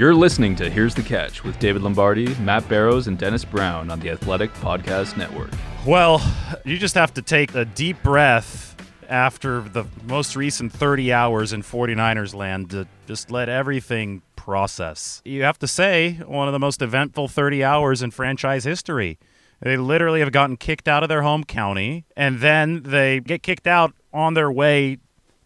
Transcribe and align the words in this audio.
You're 0.00 0.14
listening 0.14 0.56
to 0.56 0.70
Here's 0.70 0.94
the 0.94 1.02
Catch 1.02 1.44
with 1.44 1.58
David 1.58 1.82
Lombardi, 1.82 2.34
Matt 2.36 2.66
Barrows, 2.70 3.06
and 3.06 3.18
Dennis 3.18 3.44
Brown 3.44 3.90
on 3.90 4.00
the 4.00 4.08
Athletic 4.08 4.50
Podcast 4.54 5.18
Network. 5.18 5.50
Well, 5.86 6.22
you 6.64 6.78
just 6.78 6.94
have 6.94 7.12
to 7.12 7.20
take 7.20 7.54
a 7.54 7.66
deep 7.66 8.02
breath 8.02 8.74
after 9.10 9.60
the 9.60 9.84
most 10.04 10.36
recent 10.36 10.72
30 10.72 11.12
hours 11.12 11.52
in 11.52 11.62
49ers 11.62 12.34
land 12.34 12.70
to 12.70 12.88
just 13.06 13.30
let 13.30 13.50
everything 13.50 14.22
process. 14.36 15.20
You 15.26 15.42
have 15.42 15.58
to 15.58 15.68
say, 15.68 16.12
one 16.24 16.48
of 16.48 16.52
the 16.52 16.58
most 16.58 16.80
eventful 16.80 17.28
30 17.28 17.62
hours 17.62 18.00
in 18.00 18.10
franchise 18.10 18.64
history. 18.64 19.18
They 19.60 19.76
literally 19.76 20.20
have 20.20 20.32
gotten 20.32 20.56
kicked 20.56 20.88
out 20.88 21.02
of 21.02 21.10
their 21.10 21.20
home 21.20 21.44
county, 21.44 22.06
and 22.16 22.40
then 22.40 22.84
they 22.84 23.20
get 23.20 23.42
kicked 23.42 23.66
out 23.66 23.92
on 24.14 24.32
their 24.32 24.50
way 24.50 24.96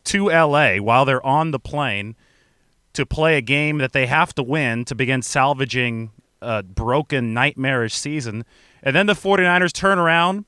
to 0.04 0.28
LA 0.28 0.76
while 0.76 1.04
they're 1.04 1.26
on 1.26 1.50
the 1.50 1.58
plane 1.58 2.14
to 2.94 3.06
play 3.06 3.36
a 3.36 3.40
game 3.40 3.78
that 3.78 3.92
they 3.92 4.06
have 4.06 4.34
to 4.34 4.42
win 4.42 4.84
to 4.86 4.94
begin 4.94 5.22
salvaging 5.22 6.10
a 6.40 6.62
broken, 6.62 7.32
nightmarish 7.32 7.94
season. 7.94 8.44
And 8.82 8.94
then 8.94 9.06
the 9.06 9.14
49ers 9.14 9.72
turn 9.72 9.98
around 9.98 10.44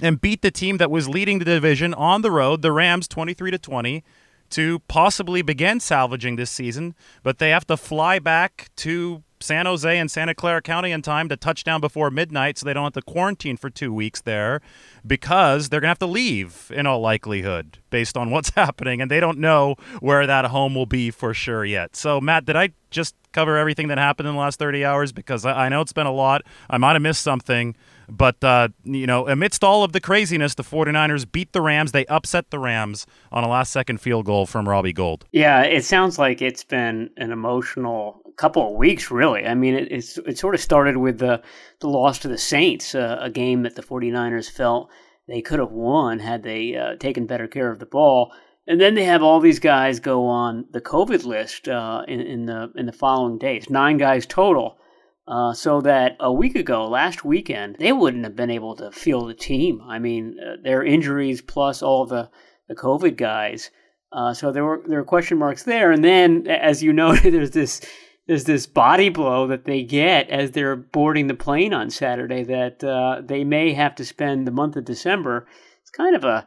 and 0.00 0.20
beat 0.20 0.42
the 0.42 0.50
team 0.50 0.76
that 0.78 0.90
was 0.90 1.08
leading 1.08 1.38
the 1.38 1.44
division 1.44 1.94
on 1.94 2.22
the 2.22 2.30
road, 2.30 2.62
the 2.62 2.72
Rams 2.72 3.08
23 3.08 3.50
to 3.52 3.58
20, 3.58 4.04
to 4.50 4.78
possibly 4.86 5.42
begin 5.42 5.80
salvaging 5.80 6.36
this 6.36 6.50
season, 6.50 6.94
but 7.22 7.38
they 7.38 7.50
have 7.50 7.66
to 7.66 7.76
fly 7.76 8.18
back 8.18 8.70
to 8.76 9.23
San 9.40 9.66
Jose 9.66 9.98
and 9.98 10.10
Santa 10.10 10.34
Clara 10.34 10.62
County 10.62 10.90
in 10.90 11.02
time 11.02 11.28
to 11.28 11.36
touchdown 11.36 11.80
before 11.80 12.10
midnight 12.10 12.58
so 12.58 12.64
they 12.64 12.72
don't 12.72 12.84
have 12.84 12.92
to 12.94 13.02
quarantine 13.02 13.56
for 13.56 13.70
2 13.70 13.92
weeks 13.92 14.22
there 14.22 14.60
because 15.06 15.68
they're 15.68 15.80
going 15.80 15.88
to 15.88 15.90
have 15.90 15.98
to 15.98 16.06
leave 16.06 16.70
in 16.74 16.86
all 16.86 17.00
likelihood 17.00 17.78
based 17.90 18.16
on 18.16 18.30
what's 18.30 18.50
happening 18.56 19.00
and 19.00 19.10
they 19.10 19.20
don't 19.20 19.38
know 19.38 19.76
where 20.00 20.26
that 20.26 20.46
home 20.46 20.74
will 20.74 20.86
be 20.86 21.10
for 21.10 21.34
sure 21.34 21.64
yet. 21.64 21.94
So 21.96 22.20
Matt, 22.20 22.46
did 22.46 22.56
I 22.56 22.70
just 22.90 23.14
cover 23.32 23.58
everything 23.58 23.88
that 23.88 23.98
happened 23.98 24.28
in 24.28 24.34
the 24.34 24.40
last 24.40 24.58
30 24.58 24.84
hours 24.84 25.12
because 25.12 25.44
I 25.44 25.68
know 25.68 25.80
it's 25.80 25.92
been 25.92 26.06
a 26.06 26.12
lot. 26.12 26.42
I 26.70 26.78
might 26.78 26.92
have 26.92 27.02
missed 27.02 27.22
something. 27.22 27.74
But, 28.08 28.42
uh, 28.42 28.68
you 28.84 29.06
know, 29.06 29.28
amidst 29.28 29.64
all 29.64 29.84
of 29.84 29.92
the 29.92 30.00
craziness, 30.00 30.54
the 30.54 30.62
49ers 30.62 31.30
beat 31.30 31.52
the 31.52 31.60
Rams. 31.60 31.92
They 31.92 32.06
upset 32.06 32.50
the 32.50 32.58
Rams 32.58 33.06
on 33.32 33.44
a 33.44 33.48
last 33.48 33.72
second 33.72 34.00
field 34.00 34.26
goal 34.26 34.46
from 34.46 34.68
Robbie 34.68 34.92
Gould. 34.92 35.24
Yeah, 35.32 35.62
it 35.62 35.84
sounds 35.84 36.18
like 36.18 36.42
it's 36.42 36.64
been 36.64 37.10
an 37.16 37.32
emotional 37.32 38.20
couple 38.36 38.68
of 38.68 38.74
weeks, 38.76 39.10
really. 39.10 39.46
I 39.46 39.54
mean, 39.54 39.74
it, 39.74 39.90
it's, 39.90 40.18
it 40.18 40.38
sort 40.38 40.54
of 40.54 40.60
started 40.60 40.96
with 40.96 41.18
the, 41.18 41.42
the 41.80 41.88
loss 41.88 42.18
to 42.20 42.28
the 42.28 42.38
Saints, 42.38 42.94
uh, 42.94 43.18
a 43.20 43.30
game 43.30 43.62
that 43.62 43.76
the 43.76 43.82
49ers 43.82 44.50
felt 44.50 44.90
they 45.28 45.40
could 45.40 45.58
have 45.58 45.72
won 45.72 46.18
had 46.18 46.42
they 46.42 46.76
uh, 46.76 46.96
taken 46.96 47.26
better 47.26 47.46
care 47.46 47.70
of 47.70 47.78
the 47.78 47.86
ball. 47.86 48.32
And 48.66 48.80
then 48.80 48.94
they 48.94 49.04
have 49.04 49.22
all 49.22 49.40
these 49.40 49.58
guys 49.58 50.00
go 50.00 50.26
on 50.26 50.66
the 50.72 50.80
COVID 50.80 51.24
list 51.24 51.68
uh, 51.68 52.02
in, 52.08 52.20
in, 52.20 52.46
the 52.46 52.72
in 52.76 52.86
the 52.86 52.92
following 52.92 53.38
days, 53.38 53.68
nine 53.68 53.98
guys 53.98 54.24
total. 54.26 54.78
Uh, 55.26 55.54
so 55.54 55.80
that 55.80 56.16
a 56.20 56.30
week 56.30 56.54
ago, 56.54 56.86
last 56.86 57.24
weekend, 57.24 57.76
they 57.78 57.92
wouldn't 57.92 58.24
have 58.24 58.36
been 58.36 58.50
able 58.50 58.76
to 58.76 58.90
field 58.90 59.30
a 59.30 59.34
team. 59.34 59.80
I 59.82 59.98
mean, 59.98 60.36
uh, 60.38 60.56
their 60.62 60.84
injuries 60.84 61.40
plus 61.40 61.82
all 61.82 62.04
the, 62.04 62.28
the 62.68 62.74
COVID 62.74 63.16
guys. 63.16 63.70
Uh, 64.12 64.34
so 64.34 64.52
there 64.52 64.64
were 64.64 64.82
there 64.86 64.98
were 64.98 65.04
question 65.04 65.38
marks 65.38 65.62
there. 65.62 65.90
And 65.90 66.04
then, 66.04 66.46
as 66.46 66.82
you 66.82 66.92
noted, 66.92 67.32
there's 67.32 67.52
this 67.52 67.80
there's 68.26 68.44
this 68.44 68.66
body 68.66 69.08
blow 69.08 69.46
that 69.46 69.64
they 69.64 69.82
get 69.82 70.28
as 70.28 70.50
they're 70.50 70.76
boarding 70.76 71.26
the 71.26 71.34
plane 71.34 71.72
on 71.72 71.88
Saturday 71.88 72.44
that 72.44 72.84
uh, 72.84 73.22
they 73.24 73.44
may 73.44 73.72
have 73.72 73.94
to 73.94 74.04
spend 74.04 74.46
the 74.46 74.50
month 74.50 74.76
of 74.76 74.84
December. 74.84 75.46
It's 75.80 75.90
kind 75.90 76.14
of 76.14 76.24
a 76.24 76.46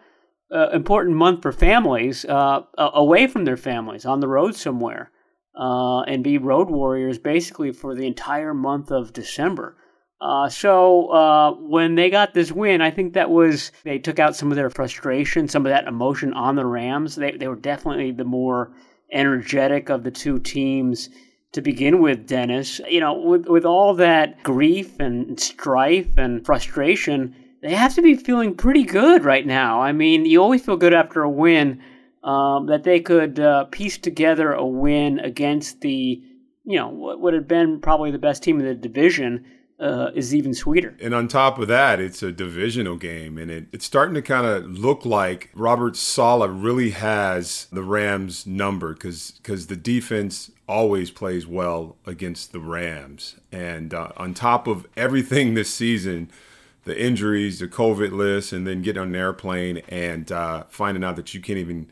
important 0.71 1.17
month 1.17 1.41
for 1.41 1.51
families 1.51 2.25
uh, 2.25 2.61
away 2.77 3.27
from 3.27 3.43
their 3.43 3.57
families 3.57 4.05
on 4.05 4.21
the 4.21 4.27
road 4.27 4.55
somewhere 4.55 5.11
uh, 5.57 6.01
and 6.01 6.23
be 6.23 6.37
road 6.37 6.69
warriors 6.69 7.17
basically 7.17 7.71
for 7.71 7.95
the 7.95 8.05
entire 8.05 8.53
month 8.53 8.91
of 8.91 9.11
December. 9.13 9.75
Uh, 10.19 10.49
so 10.49 11.09
uh, 11.09 11.51
when 11.53 11.95
they 11.95 12.09
got 12.09 12.33
this 12.33 12.51
win, 12.51 12.81
I 12.81 12.89
think 12.89 13.13
that 13.13 13.29
was 13.29 13.71
they 13.83 13.99
took 13.99 14.19
out 14.19 14.35
some 14.35 14.51
of 14.51 14.55
their 14.55 14.69
frustration, 14.69 15.47
some 15.47 15.65
of 15.65 15.69
that 15.69 15.87
emotion 15.87 16.33
on 16.33 16.55
the 16.55 16.65
Rams. 16.65 17.15
They 17.15 17.31
they 17.31 17.47
were 17.47 17.55
definitely 17.55 18.11
the 18.11 18.23
more 18.23 18.71
energetic 19.11 19.89
of 19.89 20.03
the 20.03 20.11
two 20.11 20.39
teams 20.39 21.09
to 21.51 21.61
begin 21.61 22.01
with. 22.01 22.27
Dennis, 22.27 22.81
you 22.89 22.99
know, 22.99 23.13
with 23.13 23.47
with 23.47 23.65
all 23.65 23.93
that 23.95 24.41
grief 24.41 24.99
and 24.99 25.39
strife 25.39 26.17
and 26.17 26.43
frustration, 26.43 27.35
they 27.61 27.75
have 27.75 27.93
to 27.95 28.01
be 28.01 28.15
feeling 28.15 28.55
pretty 28.55 28.83
good 28.83 29.23
right 29.23 29.45
now. 29.45 29.81
I 29.81 29.91
mean, 29.91 30.25
you 30.25 30.41
always 30.41 30.65
feel 30.65 30.77
good 30.77 30.95
after 30.95 31.21
a 31.21 31.29
win 31.29 31.81
um, 32.23 32.67
that 32.67 32.83
they 32.83 32.99
could 32.99 33.39
uh, 33.39 33.65
piece 33.65 33.97
together 33.97 34.53
a 34.53 34.65
win 34.65 35.19
against 35.19 35.81
the, 35.81 36.21
you 36.65 36.77
know, 36.77 36.89
what 36.89 37.19
would 37.19 37.33
have 37.33 37.47
been 37.47 37.79
probably 37.79 38.11
the 38.11 38.17
best 38.17 38.43
team 38.43 38.59
in 38.59 38.65
the 38.65 38.75
division. 38.75 39.45
Uh, 39.79 40.09
is 40.15 40.33
even 40.33 40.55
sweeter. 40.55 40.97
And 40.99 41.13
on 41.13 41.27
top 41.27 41.59
of 41.59 41.67
that, 41.67 41.99
it's 41.99 42.23
a 42.23 42.31
divisional 42.31 42.95
game, 42.95 43.37
and 43.37 43.51
it, 43.51 43.67
it's 43.71 43.85
starting 43.85 44.15
to 44.15 44.23
kind 44.23 44.47
of 44.47 44.65
look 44.75 45.05
like 45.05 45.51
Robert 45.53 45.95
Saleh 45.95 46.49
really 46.51 46.89
has 46.89 47.67
the 47.71 47.83
Rams 47.83 48.47
number 48.47 48.93
because 48.95 49.33
because 49.37 49.67
the 49.67 49.75
defense 49.75 50.49
always 50.67 51.11
plays 51.11 51.45
well 51.45 51.97
against 52.07 52.51
the 52.51 52.59
Rams. 52.59 53.35
And 53.51 53.93
uh, 53.93 54.13
on 54.17 54.33
top 54.33 54.67
of 54.67 54.87
everything 54.97 55.53
this 55.53 55.71
season, 55.73 56.29
the 56.83 56.99
injuries, 56.99 57.59
the 57.59 57.67
COVID 57.67 58.11
list, 58.11 58.53
and 58.53 58.65
then 58.65 58.81
getting 58.81 59.01
on 59.01 59.09
an 59.09 59.15
airplane 59.15 59.77
and 59.89 60.31
uh, 60.31 60.63
finding 60.69 61.03
out 61.03 61.15
that 61.17 61.33
you 61.33 61.41
can't 61.41 61.59
even 61.59 61.87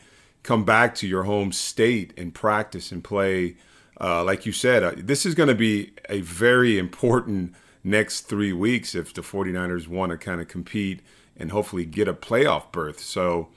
come 0.46 0.64
back 0.64 0.96
to 0.96 1.08
your 1.08 1.24
home 1.24 1.52
state 1.52 2.14
and 2.18 2.34
practice 2.34 2.92
and 2.92 3.04
play. 3.04 3.58
Uh, 4.00 4.24
like 4.24 4.46
you 4.46 4.52
said, 4.52 4.84
uh, 4.84 4.92
this 4.96 5.26
is 5.26 5.36
going 5.36 5.50
to 5.50 5.56
be 5.56 5.94
a 6.10 6.22
very 6.22 6.78
important 6.78 7.56
next 7.84 8.22
three 8.22 8.54
weeks 8.54 8.94
if 8.94 9.14
the 9.14 9.22
49ers 9.22 9.88
want 9.88 10.12
to 10.12 10.18
kind 10.18 10.42
of 10.42 10.48
compete 10.48 11.02
and 11.38 11.52
hopefully 11.52 11.86
get 11.86 12.08
a 12.08 12.14
playoff 12.14 12.72
berth. 12.72 13.00
So 13.00 13.50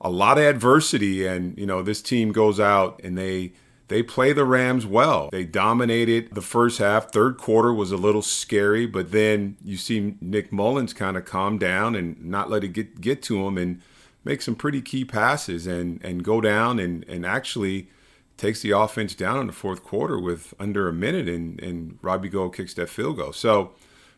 a 0.00 0.10
lot 0.10 0.38
of 0.38 0.44
adversity 0.44 1.26
and 1.26 1.56
you 1.56 1.66
know 1.66 1.82
this 1.82 2.02
team 2.02 2.30
goes 2.32 2.60
out 2.60 3.00
and 3.02 3.16
they 3.16 3.52
they 3.88 4.02
play 4.02 4.32
the 4.32 4.44
Rams 4.44 4.86
well. 4.86 5.28
They 5.30 5.44
dominated 5.44 6.34
the 6.34 6.40
first 6.40 6.78
half. 6.78 7.12
Third 7.12 7.36
quarter 7.36 7.72
was 7.72 7.92
a 7.92 7.98
little 7.98 8.22
scary, 8.22 8.86
but 8.86 9.12
then 9.12 9.56
you 9.62 9.76
see 9.76 10.16
Nick 10.20 10.50
Mullens 10.50 10.94
kind 10.94 11.16
of 11.18 11.26
calm 11.26 11.58
down 11.58 11.94
and 11.94 12.22
not 12.24 12.48
let 12.48 12.64
it 12.64 12.68
get 12.68 13.00
get 13.00 13.22
to 13.24 13.46
him 13.46 13.58
and 13.58 13.82
make 14.24 14.42
some 14.42 14.54
pretty 14.54 14.80
key 14.80 15.04
passes 15.04 15.66
and 15.66 16.02
and 16.04 16.24
go 16.24 16.40
down 16.40 16.78
and 16.78 17.04
and 17.08 17.24
actually 17.24 17.88
takes 18.36 18.62
the 18.62 18.70
offense 18.70 19.14
down 19.14 19.40
in 19.40 19.46
the 19.46 19.52
fourth 19.52 19.84
quarter 19.84 20.18
with 20.18 20.54
under 20.58 20.88
a 20.88 20.92
minute 20.92 21.28
and 21.28 21.60
and 21.62 21.98
Robbie 22.02 22.28
Gould 22.28 22.54
kicks 22.54 22.74
that 22.74 22.88
field 22.88 23.18
goal. 23.18 23.32
So 23.32 23.72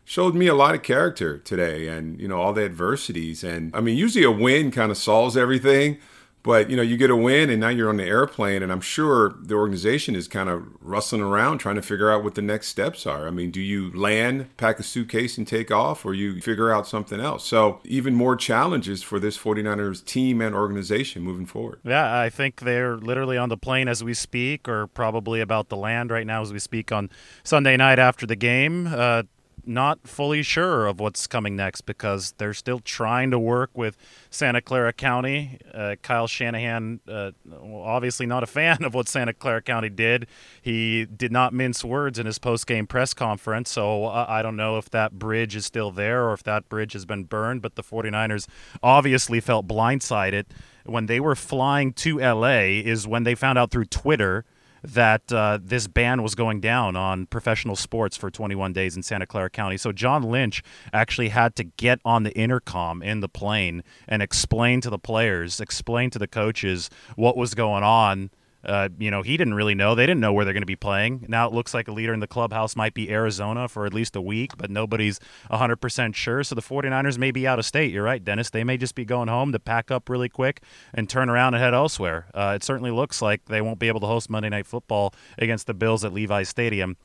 showed 0.07 0.33
me 0.33 0.47
a 0.47 0.55
lot 0.55 0.73
of 0.73 0.81
character 0.83 1.37
today 1.37 1.89
and, 1.89 2.17
you 2.21 2.29
know, 2.29 2.39
all 2.39 2.53
the 2.53 2.63
adversities. 2.63 3.43
And 3.43 3.75
I 3.75 3.81
mean, 3.81 3.97
usually 3.97 4.23
a 4.23 4.31
win 4.31 4.71
kind 4.71 4.89
of 4.89 4.97
solves 4.97 5.35
everything. 5.35 5.97
But 6.43 6.69
you 6.69 6.77
know, 6.77 6.81
you 6.81 6.95
get 6.95 7.09
a 7.09 7.15
win, 7.15 7.49
and 7.49 7.59
now 7.59 7.69
you're 7.69 7.89
on 7.89 7.97
the 7.97 8.05
airplane, 8.05 8.63
and 8.63 8.71
I'm 8.71 8.81
sure 8.81 9.35
the 9.41 9.55
organization 9.55 10.15
is 10.15 10.27
kind 10.27 10.47
of 10.47 10.65
rustling 10.79 11.21
around 11.21 11.57
trying 11.57 11.75
to 11.75 11.81
figure 11.81 12.09
out 12.09 12.23
what 12.23 12.35
the 12.35 12.41
next 12.41 12.67
steps 12.67 13.05
are. 13.05 13.27
I 13.27 13.31
mean, 13.31 13.51
do 13.51 13.59
you 13.59 13.91
land, 13.91 14.55
pack 14.55 14.79
a 14.79 14.83
suitcase, 14.83 15.37
and 15.37 15.45
take 15.45 15.71
off, 15.71 16.05
or 16.05 16.13
you 16.13 16.39
figure 16.39 16.71
out 16.71 16.87
something 16.87 17.19
else? 17.19 17.45
So 17.45 17.81
even 17.83 18.15
more 18.15 18.37
challenges 18.37 19.03
for 19.03 19.19
this 19.19 19.37
49ers 19.37 20.05
team 20.05 20.39
and 20.41 20.55
organization 20.55 21.21
moving 21.21 21.45
forward. 21.45 21.81
Yeah, 21.83 22.17
I 22.17 22.29
think 22.29 22.61
they're 22.61 22.95
literally 22.95 23.37
on 23.37 23.49
the 23.49 23.57
plane 23.57 23.89
as 23.89 24.03
we 24.03 24.13
speak, 24.13 24.69
or 24.69 24.87
probably 24.87 25.41
about 25.41 25.69
to 25.69 25.75
land 25.75 26.11
right 26.11 26.25
now 26.25 26.41
as 26.41 26.53
we 26.53 26.59
speak 26.59 26.91
on 26.93 27.09
Sunday 27.43 27.75
night 27.75 27.99
after 27.99 28.25
the 28.25 28.37
game. 28.37 28.87
Uh, 28.87 29.23
not 29.67 30.07
fully 30.07 30.43
sure 30.43 30.87
of 30.87 30.99
what's 30.99 31.27
coming 31.27 31.55
next 31.55 31.81
because 31.81 32.33
they're 32.37 32.53
still 32.53 32.79
trying 32.79 33.31
to 33.31 33.39
work 33.39 33.69
with 33.73 33.97
Santa 34.29 34.61
Clara 34.61 34.93
County. 34.93 35.59
Uh, 35.73 35.95
Kyle 36.01 36.27
Shanahan, 36.27 36.99
uh, 37.07 37.31
obviously 37.73 38.25
not 38.25 38.43
a 38.43 38.47
fan 38.47 38.83
of 38.83 38.93
what 38.93 39.07
Santa 39.07 39.33
Clara 39.33 39.61
County 39.61 39.89
did. 39.89 40.27
He 40.61 41.05
did 41.05 41.31
not 41.31 41.53
mince 41.53 41.83
words 41.83 42.19
in 42.19 42.25
his 42.25 42.39
post-game 42.39 42.87
press 42.87 43.13
conference, 43.13 43.69
so 43.69 44.05
I 44.05 44.41
don't 44.41 44.55
know 44.55 44.77
if 44.77 44.89
that 44.91 45.13
bridge 45.13 45.55
is 45.55 45.65
still 45.65 45.91
there 45.91 46.25
or 46.25 46.33
if 46.33 46.43
that 46.43 46.69
bridge 46.69 46.93
has 46.93 47.05
been 47.05 47.25
burned, 47.25 47.61
but 47.61 47.75
the 47.75 47.83
49ers 47.83 48.47
obviously 48.81 49.39
felt 49.39 49.67
blindsided 49.67 50.45
when 50.85 51.07
they 51.07 51.19
were 51.19 51.35
flying 51.35 51.91
to 51.91 52.19
LA 52.19 52.79
is 52.79 53.07
when 53.07 53.23
they 53.23 53.35
found 53.35 53.57
out 53.57 53.71
through 53.71 53.85
Twitter– 53.85 54.45
that 54.93 55.31
uh, 55.31 55.59
this 55.61 55.87
ban 55.87 56.23
was 56.23 56.35
going 56.35 56.61
down 56.61 56.95
on 56.95 57.25
professional 57.25 57.75
sports 57.75 58.15
for 58.15 58.31
21 58.31 58.73
days 58.73 58.95
in 58.95 59.03
Santa 59.03 59.25
Clara 59.25 59.49
County. 59.49 59.77
So 59.77 59.91
John 59.91 60.23
Lynch 60.23 60.63
actually 60.93 61.29
had 61.29 61.55
to 61.57 61.63
get 61.63 61.99
on 62.05 62.23
the 62.23 62.31
intercom 62.37 63.03
in 63.03 63.19
the 63.19 63.29
plane 63.29 63.83
and 64.07 64.21
explain 64.21 64.81
to 64.81 64.89
the 64.89 64.99
players, 64.99 65.59
explain 65.59 66.09
to 66.11 66.19
the 66.19 66.27
coaches 66.27 66.89
what 67.15 67.35
was 67.35 67.53
going 67.53 67.83
on 67.83 68.29
uh, 68.67 68.89
you 68.99 69.09
know, 69.09 69.21
he 69.21 69.37
didn't 69.37 69.53
really 69.53 69.75
know. 69.75 69.95
They 69.95 70.05
didn't 70.05 70.19
know 70.19 70.33
where 70.33 70.43
they're 70.43 70.53
going 70.53 70.61
to 70.61 70.67
be 70.67 70.75
playing. 70.75 71.25
Now 71.29 71.47
it 71.47 71.53
looks 71.53 71.73
like 71.73 71.87
a 71.87 71.91
leader 71.91 72.13
in 72.13 72.19
the 72.19 72.27
clubhouse 72.27 72.75
might 72.75 72.93
be 72.93 73.09
Arizona 73.09 73.67
for 73.69 73.85
at 73.85 73.93
least 73.93 74.15
a 74.15 74.21
week, 74.21 74.57
but 74.57 74.69
nobody's 74.69 75.19
100% 75.49 76.15
sure. 76.15 76.43
So 76.43 76.53
the 76.53 76.61
49ers 76.61 77.17
may 77.17 77.31
be 77.31 77.47
out 77.47 77.59
of 77.59 77.65
state. 77.65 77.91
You're 77.91 78.03
right, 78.03 78.23
Dennis. 78.23 78.49
They 78.49 78.65
may 78.65 78.77
just 78.77 78.93
be 78.93 79.05
going 79.05 79.29
home 79.29 79.53
to 79.53 79.59
pack 79.59 79.89
up 79.89 80.09
really 80.09 80.29
quick 80.29 80.61
and 80.93 81.09
turn 81.09 81.29
around 81.29 81.53
and 81.53 81.63
head 81.63 81.73
elsewhere. 81.73 82.27
Uh, 82.33 82.53
it 82.55 82.63
certainly 82.63 82.91
looks 82.91 83.21
like 83.21 83.45
they 83.45 83.61
won't 83.61 83.79
be 83.79 83.87
able 83.87 84.01
to 84.01 84.07
host 84.07 84.29
Monday 84.29 84.49
Night 84.49 84.67
Football 84.67 85.13
against 85.37 85.65
the 85.65 85.73
Bills 85.73 86.03
at 86.03 86.13
Levi's 86.13 86.49
Stadium. 86.49 86.97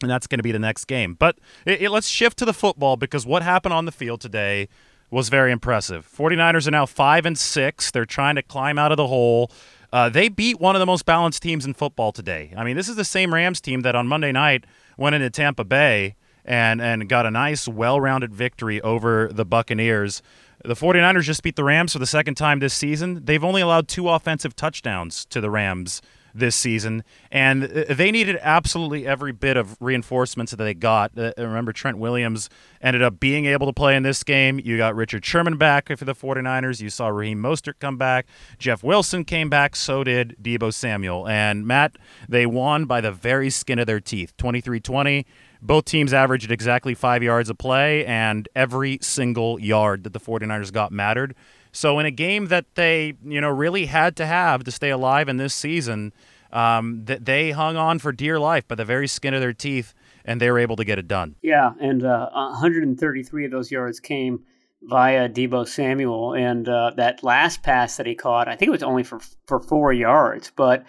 And 0.00 0.10
that's 0.10 0.28
going 0.28 0.38
to 0.38 0.44
be 0.44 0.52
the 0.52 0.60
next 0.60 0.84
game. 0.84 1.14
But 1.14 1.38
it, 1.66 1.82
it, 1.82 1.90
let's 1.90 2.06
shift 2.06 2.38
to 2.38 2.44
the 2.44 2.54
football 2.54 2.96
because 2.96 3.26
what 3.26 3.42
happened 3.42 3.72
on 3.74 3.84
the 3.84 3.92
field 3.92 4.20
today 4.20 4.68
was 5.10 5.28
very 5.28 5.50
impressive. 5.50 6.08
49ers 6.08 6.68
are 6.68 6.70
now 6.70 6.86
5 6.86 7.26
and 7.26 7.36
6. 7.36 7.90
They're 7.90 8.04
trying 8.04 8.36
to 8.36 8.42
climb 8.42 8.78
out 8.78 8.92
of 8.92 8.96
the 8.96 9.06
hole. 9.06 9.50
Uh, 9.92 10.08
they 10.08 10.28
beat 10.28 10.60
one 10.60 10.76
of 10.76 10.80
the 10.80 10.86
most 10.86 11.06
balanced 11.06 11.42
teams 11.42 11.64
in 11.64 11.74
football 11.74 12.12
today. 12.12 12.52
I 12.56 12.64
mean, 12.64 12.76
this 12.76 12.88
is 12.88 12.96
the 12.96 13.04
same 13.04 13.32
Rams 13.32 13.60
team 13.60 13.80
that 13.82 13.94
on 13.94 14.06
Monday 14.06 14.32
night 14.32 14.64
went 14.96 15.14
into 15.14 15.30
Tampa 15.30 15.64
Bay 15.64 16.16
and 16.44 16.80
and 16.80 17.08
got 17.08 17.26
a 17.26 17.30
nice, 17.30 17.68
well-rounded 17.68 18.34
victory 18.34 18.80
over 18.82 19.28
the 19.32 19.44
Buccaneers. 19.44 20.22
The 20.64 20.74
49ers 20.74 21.22
just 21.22 21.42
beat 21.42 21.56
the 21.56 21.64
Rams 21.64 21.92
for 21.92 22.00
the 22.00 22.06
second 22.06 22.34
time 22.34 22.58
this 22.58 22.74
season. 22.74 23.24
They've 23.24 23.44
only 23.44 23.62
allowed 23.62 23.86
two 23.86 24.08
offensive 24.08 24.56
touchdowns 24.56 25.24
to 25.26 25.40
the 25.40 25.50
Rams 25.50 26.02
this 26.34 26.56
season, 26.56 27.04
and 27.30 27.64
uh, 27.64 27.84
they 27.90 28.10
needed 28.10 28.38
absolutely 28.40 29.06
every 29.06 29.32
bit 29.32 29.56
of 29.56 29.76
reinforcements 29.80 30.50
that 30.52 30.56
they 30.56 30.74
got. 30.74 31.12
Uh, 31.16 31.32
remember, 31.36 31.72
Trent 31.72 31.98
Williams 31.98 32.48
ended 32.80 33.02
up 33.02 33.18
being 33.20 33.46
able 33.46 33.66
to 33.66 33.72
play 33.72 33.96
in 33.96 34.02
this 34.02 34.22
game. 34.22 34.60
You 34.62 34.76
got 34.76 34.94
Richard 34.94 35.24
Sherman 35.24 35.56
back 35.56 35.88
for 35.96 36.04
the 36.04 36.14
49ers. 36.14 36.80
You 36.80 36.90
saw 36.90 37.08
Raheem 37.08 37.42
Mostert 37.42 37.78
come 37.80 37.96
back. 37.96 38.26
Jeff 38.58 38.82
Wilson 38.82 39.24
came 39.24 39.48
back. 39.48 39.76
So 39.76 40.04
did 40.04 40.36
Deebo 40.40 40.72
Samuel. 40.72 41.26
And 41.28 41.66
Matt, 41.66 41.96
they 42.28 42.46
won 42.46 42.84
by 42.84 43.00
the 43.00 43.12
very 43.12 43.50
skin 43.50 43.78
of 43.78 43.86
their 43.86 44.00
teeth 44.00 44.36
23 44.36 44.80
20. 44.80 45.26
Both 45.60 45.86
teams 45.86 46.12
averaged 46.12 46.52
exactly 46.52 46.94
five 46.94 47.22
yards 47.22 47.50
a 47.50 47.54
play, 47.54 48.06
and 48.06 48.48
every 48.54 48.98
single 49.02 49.58
yard 49.58 50.04
that 50.04 50.12
the 50.12 50.20
49ers 50.20 50.72
got 50.72 50.92
mattered. 50.92 51.34
So 51.72 51.98
in 51.98 52.06
a 52.06 52.10
game 52.10 52.46
that 52.46 52.66
they, 52.74 53.14
you 53.24 53.40
know, 53.40 53.50
really 53.50 53.86
had 53.86 54.16
to 54.16 54.26
have 54.26 54.64
to 54.64 54.70
stay 54.70 54.90
alive 54.90 55.28
in 55.28 55.36
this 55.36 55.54
season, 55.54 56.12
um, 56.52 57.04
that 57.04 57.24
they 57.24 57.50
hung 57.50 57.76
on 57.76 57.98
for 57.98 58.12
dear 58.12 58.38
life 58.38 58.66
by 58.66 58.74
the 58.74 58.84
very 58.84 59.08
skin 59.08 59.34
of 59.34 59.40
their 59.40 59.52
teeth, 59.52 59.94
and 60.24 60.40
they 60.40 60.50
were 60.50 60.58
able 60.58 60.76
to 60.76 60.84
get 60.84 60.98
it 60.98 61.08
done. 61.08 61.36
Yeah, 61.42 61.72
and 61.80 62.04
uh, 62.04 62.30
133 62.32 63.44
of 63.44 63.50
those 63.50 63.70
yards 63.70 64.00
came 64.00 64.44
via 64.82 65.28
Deebo 65.28 65.66
Samuel, 65.66 66.34
and 66.34 66.68
uh, 66.68 66.92
that 66.96 67.22
last 67.22 67.62
pass 67.62 67.96
that 67.96 68.06
he 68.06 68.14
caught, 68.14 68.48
I 68.48 68.56
think 68.56 68.68
it 68.68 68.72
was 68.72 68.82
only 68.82 69.02
for 69.02 69.20
for 69.46 69.60
four 69.60 69.92
yards, 69.92 70.52
but. 70.54 70.84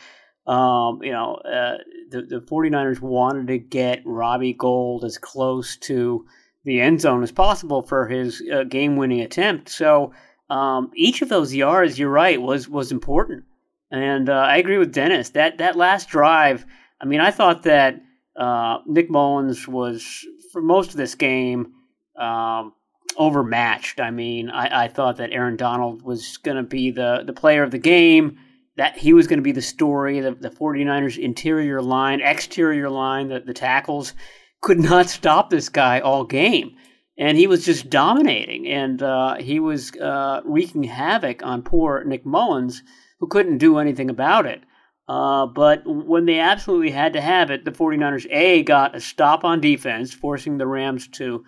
Um, 0.48 1.04
you 1.04 1.12
know, 1.12 1.36
uh, 1.36 1.78
the, 2.10 2.24
the 2.24 2.40
49ers 2.40 3.00
wanted 3.00 3.46
to 3.50 3.60
get 3.60 4.02
Robbie 4.04 4.54
Gould 4.54 5.04
as 5.04 5.20
close 5.20 5.78
to 5.78 6.26
the 6.64 6.82
end 6.82 7.02
zone 7.02 7.22
as 7.22 7.32
possible 7.32 7.84
for 7.84 8.08
his 8.08 8.42
uh, 8.52 8.64
game 8.64 8.96
winning 8.96 9.22
attempt. 9.22 9.70
So, 9.70 10.12
um, 10.50 10.92
each 10.96 11.22
of 11.22 11.30
those 11.30 11.54
yards, 11.54 12.00
you're 12.00 12.10
right, 12.10 12.42
was 12.42 12.68
was 12.68 12.92
important. 12.92 13.46
And 13.92 14.30
uh, 14.30 14.34
I 14.34 14.58
agree 14.58 14.78
with 14.78 14.94
Dennis. 14.94 15.30
That 15.32 15.58
that 15.60 15.76
last 15.76 16.10
drive, 16.10 16.66
I 17.02 17.06
mean, 17.06 17.20
I 17.20 17.32
thought 17.32 17.64
that 17.64 18.02
uh, 18.36 18.80
Nick 18.86 19.10
Mullens 19.10 19.68
was 19.68 20.26
for 20.52 20.62
most 20.62 20.92
of 20.92 20.98
this 20.98 21.16
game 21.16 21.74
um, 22.20 22.74
overmatched. 23.18 24.00
I 24.00 24.12
mean, 24.12 24.50
I, 24.50 24.86
I, 24.86 24.88
thought 24.88 25.18
that 25.18 25.32
Aaron 25.32 25.56
Donald 25.56 26.02
was 26.02 26.38
going 26.38 26.58
to 26.58 26.64
be 26.64 26.92
the 26.92 27.24
the 27.26 27.34
player 27.34 27.64
of 27.64 27.72
the 27.72 27.80
game. 27.80 28.38
That 28.78 28.98
he 28.98 29.12
was 29.14 29.28
going 29.28 29.40
to 29.40 29.44
be 29.44 29.52
the 29.52 29.62
story. 29.62 30.22
The, 30.22 30.32
the 30.32 30.50
49ers 30.50 31.18
interior 31.18 31.82
line, 31.82 32.22
exterior 32.22 32.90
line, 32.90 33.28
the, 33.28 33.42
the 33.42 33.54
tackles 33.54 34.14
could 34.62 34.80
not 34.80 35.10
stop 35.10 35.50
this 35.50 35.70
guy 35.70 36.00
all 36.00 36.24
game 36.24 36.76
and 37.20 37.38
he 37.38 37.48
was 37.48 37.66
just 37.66 37.90
dominating, 37.90 38.66
and 38.66 39.04
uh, 39.04 39.36
he 39.36 39.60
was 39.60 39.92
uh, 39.98 40.40
wreaking 40.46 40.84
havoc 40.84 41.46
on 41.46 41.62
poor 41.62 42.02
Nick 42.06 42.26
Mullens, 42.26 42.82
who 43.20 43.28
couldn't 43.28 43.58
do 43.58 43.78
anything 43.78 44.10
about 44.10 44.46
it. 44.46 44.64
Uh, 45.10 45.46
but 45.46 45.82
when 45.86 46.26
they 46.26 46.40
absolutely 46.40 46.92
had 46.92 47.14
to 47.14 47.22
have 47.22 47.52
it, 47.52 47.66
the 47.66 47.72
49ers 47.72 48.26
A 48.32 48.64
got 48.64 48.96
a 48.96 49.02
stop 49.02 49.44
on 49.44 49.60
defense, 49.60 50.14
forcing 50.14 50.58
the 50.58 50.68
Rams 50.68 51.10
to 51.10 51.44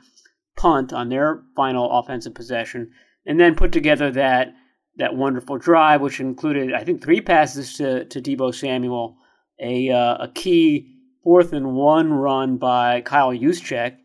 punt 0.57 0.91
on 0.91 1.07
their 1.07 1.43
final 1.55 1.89
offensive 1.99 2.33
possession, 2.33 2.91
and 3.25 3.39
then 3.39 3.55
put 3.55 3.71
together 3.71 4.11
that 4.11 4.53
that 4.97 5.15
wonderful 5.15 5.57
drive, 5.57 6.01
which 6.01 6.19
included 6.19 6.73
I 6.73 6.83
think 6.83 7.01
three 7.01 7.21
passes 7.21 7.75
to 7.75 8.03
to 8.05 8.21
Deebo 8.21 8.53
Samuel, 8.53 9.15
a 9.61 9.89
uh, 9.89 10.25
a 10.25 10.31
key 10.35 10.97
fourth 11.23 11.53
and 11.53 11.75
one 11.75 12.11
run 12.11 12.57
by 12.57 12.99
Kyle 13.01 13.31
Juszczyk, 13.31 13.95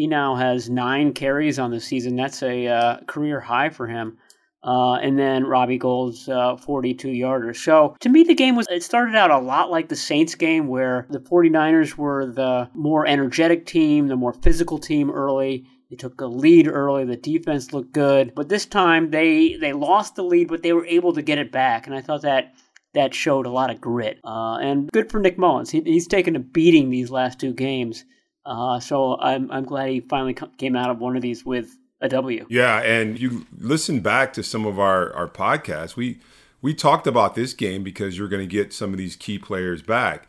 he 0.00 0.06
now 0.06 0.34
has 0.34 0.70
nine 0.70 1.12
carries 1.12 1.58
on 1.58 1.70
the 1.70 1.78
season. 1.78 2.16
That's 2.16 2.42
a 2.42 2.66
uh, 2.66 3.00
career 3.06 3.38
high 3.38 3.68
for 3.68 3.86
him. 3.86 4.16
Uh, 4.64 4.94
and 4.94 5.18
then 5.18 5.44
Robbie 5.44 5.76
Gould's 5.76 6.26
uh, 6.26 6.56
42 6.56 7.10
yarder. 7.10 7.52
So 7.52 7.96
to 8.00 8.08
me, 8.08 8.22
the 8.22 8.34
game 8.34 8.56
was, 8.56 8.66
it 8.70 8.82
started 8.82 9.14
out 9.14 9.30
a 9.30 9.36
lot 9.36 9.70
like 9.70 9.90
the 9.90 9.96
Saints 9.96 10.34
game 10.34 10.68
where 10.68 11.06
the 11.10 11.18
49ers 11.18 11.96
were 11.98 12.32
the 12.32 12.70
more 12.72 13.06
energetic 13.06 13.66
team, 13.66 14.06
the 14.06 14.16
more 14.16 14.32
physical 14.32 14.78
team 14.78 15.10
early. 15.10 15.66
They 15.90 15.96
took 15.96 16.16
the 16.16 16.30
lead 16.30 16.66
early. 16.66 17.04
The 17.04 17.16
defense 17.16 17.74
looked 17.74 17.92
good. 17.92 18.32
But 18.34 18.48
this 18.48 18.64
time 18.64 19.10
they, 19.10 19.56
they 19.56 19.74
lost 19.74 20.14
the 20.14 20.24
lead, 20.24 20.48
but 20.48 20.62
they 20.62 20.72
were 20.72 20.86
able 20.86 21.12
to 21.12 21.20
get 21.20 21.36
it 21.36 21.52
back. 21.52 21.86
And 21.86 21.94
I 21.94 22.00
thought 22.00 22.22
that 22.22 22.54
that 22.94 23.12
showed 23.12 23.44
a 23.44 23.50
lot 23.50 23.68
of 23.68 23.82
grit. 23.82 24.18
Uh, 24.24 24.56
and 24.62 24.90
good 24.92 25.10
for 25.10 25.20
Nick 25.20 25.36
Mullens. 25.36 25.68
He, 25.68 25.82
he's 25.82 26.06
taken 26.06 26.36
a 26.36 26.40
beating 26.40 26.88
these 26.88 27.10
last 27.10 27.38
two 27.38 27.52
games. 27.52 28.06
Uh, 28.44 28.80
so 28.80 29.18
I'm 29.20 29.50
I'm 29.50 29.64
glad 29.64 29.90
he 29.90 30.00
finally 30.00 30.36
came 30.58 30.76
out 30.76 30.90
of 30.90 30.98
one 30.98 31.16
of 31.16 31.22
these 31.22 31.44
with 31.44 31.76
a 32.00 32.08
W. 32.08 32.46
Yeah, 32.48 32.80
and 32.80 33.18
you 33.18 33.46
listen 33.58 34.00
back 34.00 34.32
to 34.34 34.42
some 34.42 34.66
of 34.66 34.78
our 34.78 35.12
our 35.14 35.28
podcasts. 35.28 35.96
We 35.96 36.20
we 36.62 36.74
talked 36.74 37.06
about 37.06 37.34
this 37.34 37.54
game 37.54 37.82
because 37.82 38.18
you're 38.18 38.28
going 38.28 38.46
to 38.46 38.52
get 38.52 38.72
some 38.72 38.92
of 38.92 38.98
these 38.98 39.16
key 39.16 39.38
players 39.38 39.82
back. 39.82 40.28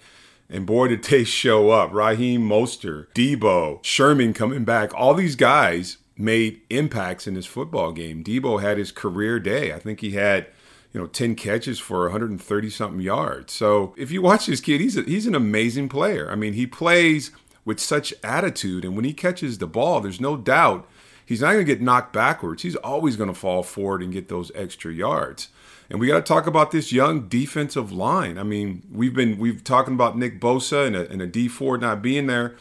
And 0.49 0.65
boy, 0.65 0.89
did 0.89 1.03
they 1.05 1.23
show 1.23 1.69
up. 1.69 1.93
Raheem 1.93 2.47
Mostert, 2.47 3.07
Deebo, 3.13 3.83
Sherman 3.83 4.33
coming 4.33 4.65
back. 4.65 4.93
All 4.93 5.13
these 5.13 5.35
guys 5.37 5.97
made 6.17 6.61
impacts 6.69 7.25
in 7.25 7.33
this 7.33 7.45
football 7.45 7.91
game. 7.91 8.23
Deebo 8.23 8.61
had 8.61 8.77
his 8.77 8.91
career 8.91 9.39
day. 9.39 9.73
I 9.73 9.79
think 9.79 10.01
he 10.01 10.11
had, 10.11 10.47
you 10.93 10.99
know, 10.99 11.07
10 11.07 11.35
catches 11.35 11.79
for 11.79 12.03
130 12.03 12.69
something 12.69 12.99
yards. 12.99 13.53
So 13.53 13.95
if 13.97 14.11
you 14.11 14.21
watch 14.21 14.45
this 14.45 14.59
kid, 14.59 14.81
he's 14.81 14.97
a, 14.97 15.03
he's 15.03 15.25
an 15.25 15.35
amazing 15.35 15.87
player. 15.87 16.29
I 16.29 16.35
mean, 16.35 16.53
he 16.53 16.67
plays 16.67 17.31
with 17.65 17.79
such 17.79 18.13
attitude. 18.23 18.83
And 18.85 18.95
when 18.95 19.05
he 19.05 19.13
catches 19.13 19.57
the 19.57 19.67
ball, 19.67 20.01
there's 20.01 20.21
no 20.21 20.37
doubt 20.37 20.89
he's 21.25 21.41
not 21.41 21.53
going 21.53 21.65
to 21.65 21.73
get 21.73 21.81
knocked 21.81 22.13
backwards. 22.13 22.63
He's 22.63 22.75
always 22.77 23.15
going 23.15 23.29
to 23.29 23.39
fall 23.39 23.63
forward 23.63 24.01
and 24.01 24.13
get 24.13 24.29
those 24.29 24.51
extra 24.55 24.91
yards. 24.91 25.49
And 25.89 25.99
we 25.99 26.07
got 26.07 26.25
to 26.25 26.33
talk 26.33 26.47
about 26.47 26.71
this 26.71 26.93
young 26.93 27.27
defensive 27.27 27.91
line. 27.91 28.37
I 28.37 28.43
mean, 28.43 28.81
we've 28.91 29.13
been 29.13 29.37
we've 29.37 29.63
talking 29.63 29.93
about 29.93 30.17
Nick 30.17 30.39
Bosa 30.39 30.87
and 30.87 30.95
a, 30.95 31.09
and 31.09 31.21
a 31.21 31.27
Dee 31.27 31.49
Ford 31.49 31.81
not 31.81 32.01
being 32.01 32.27
there, 32.27 32.55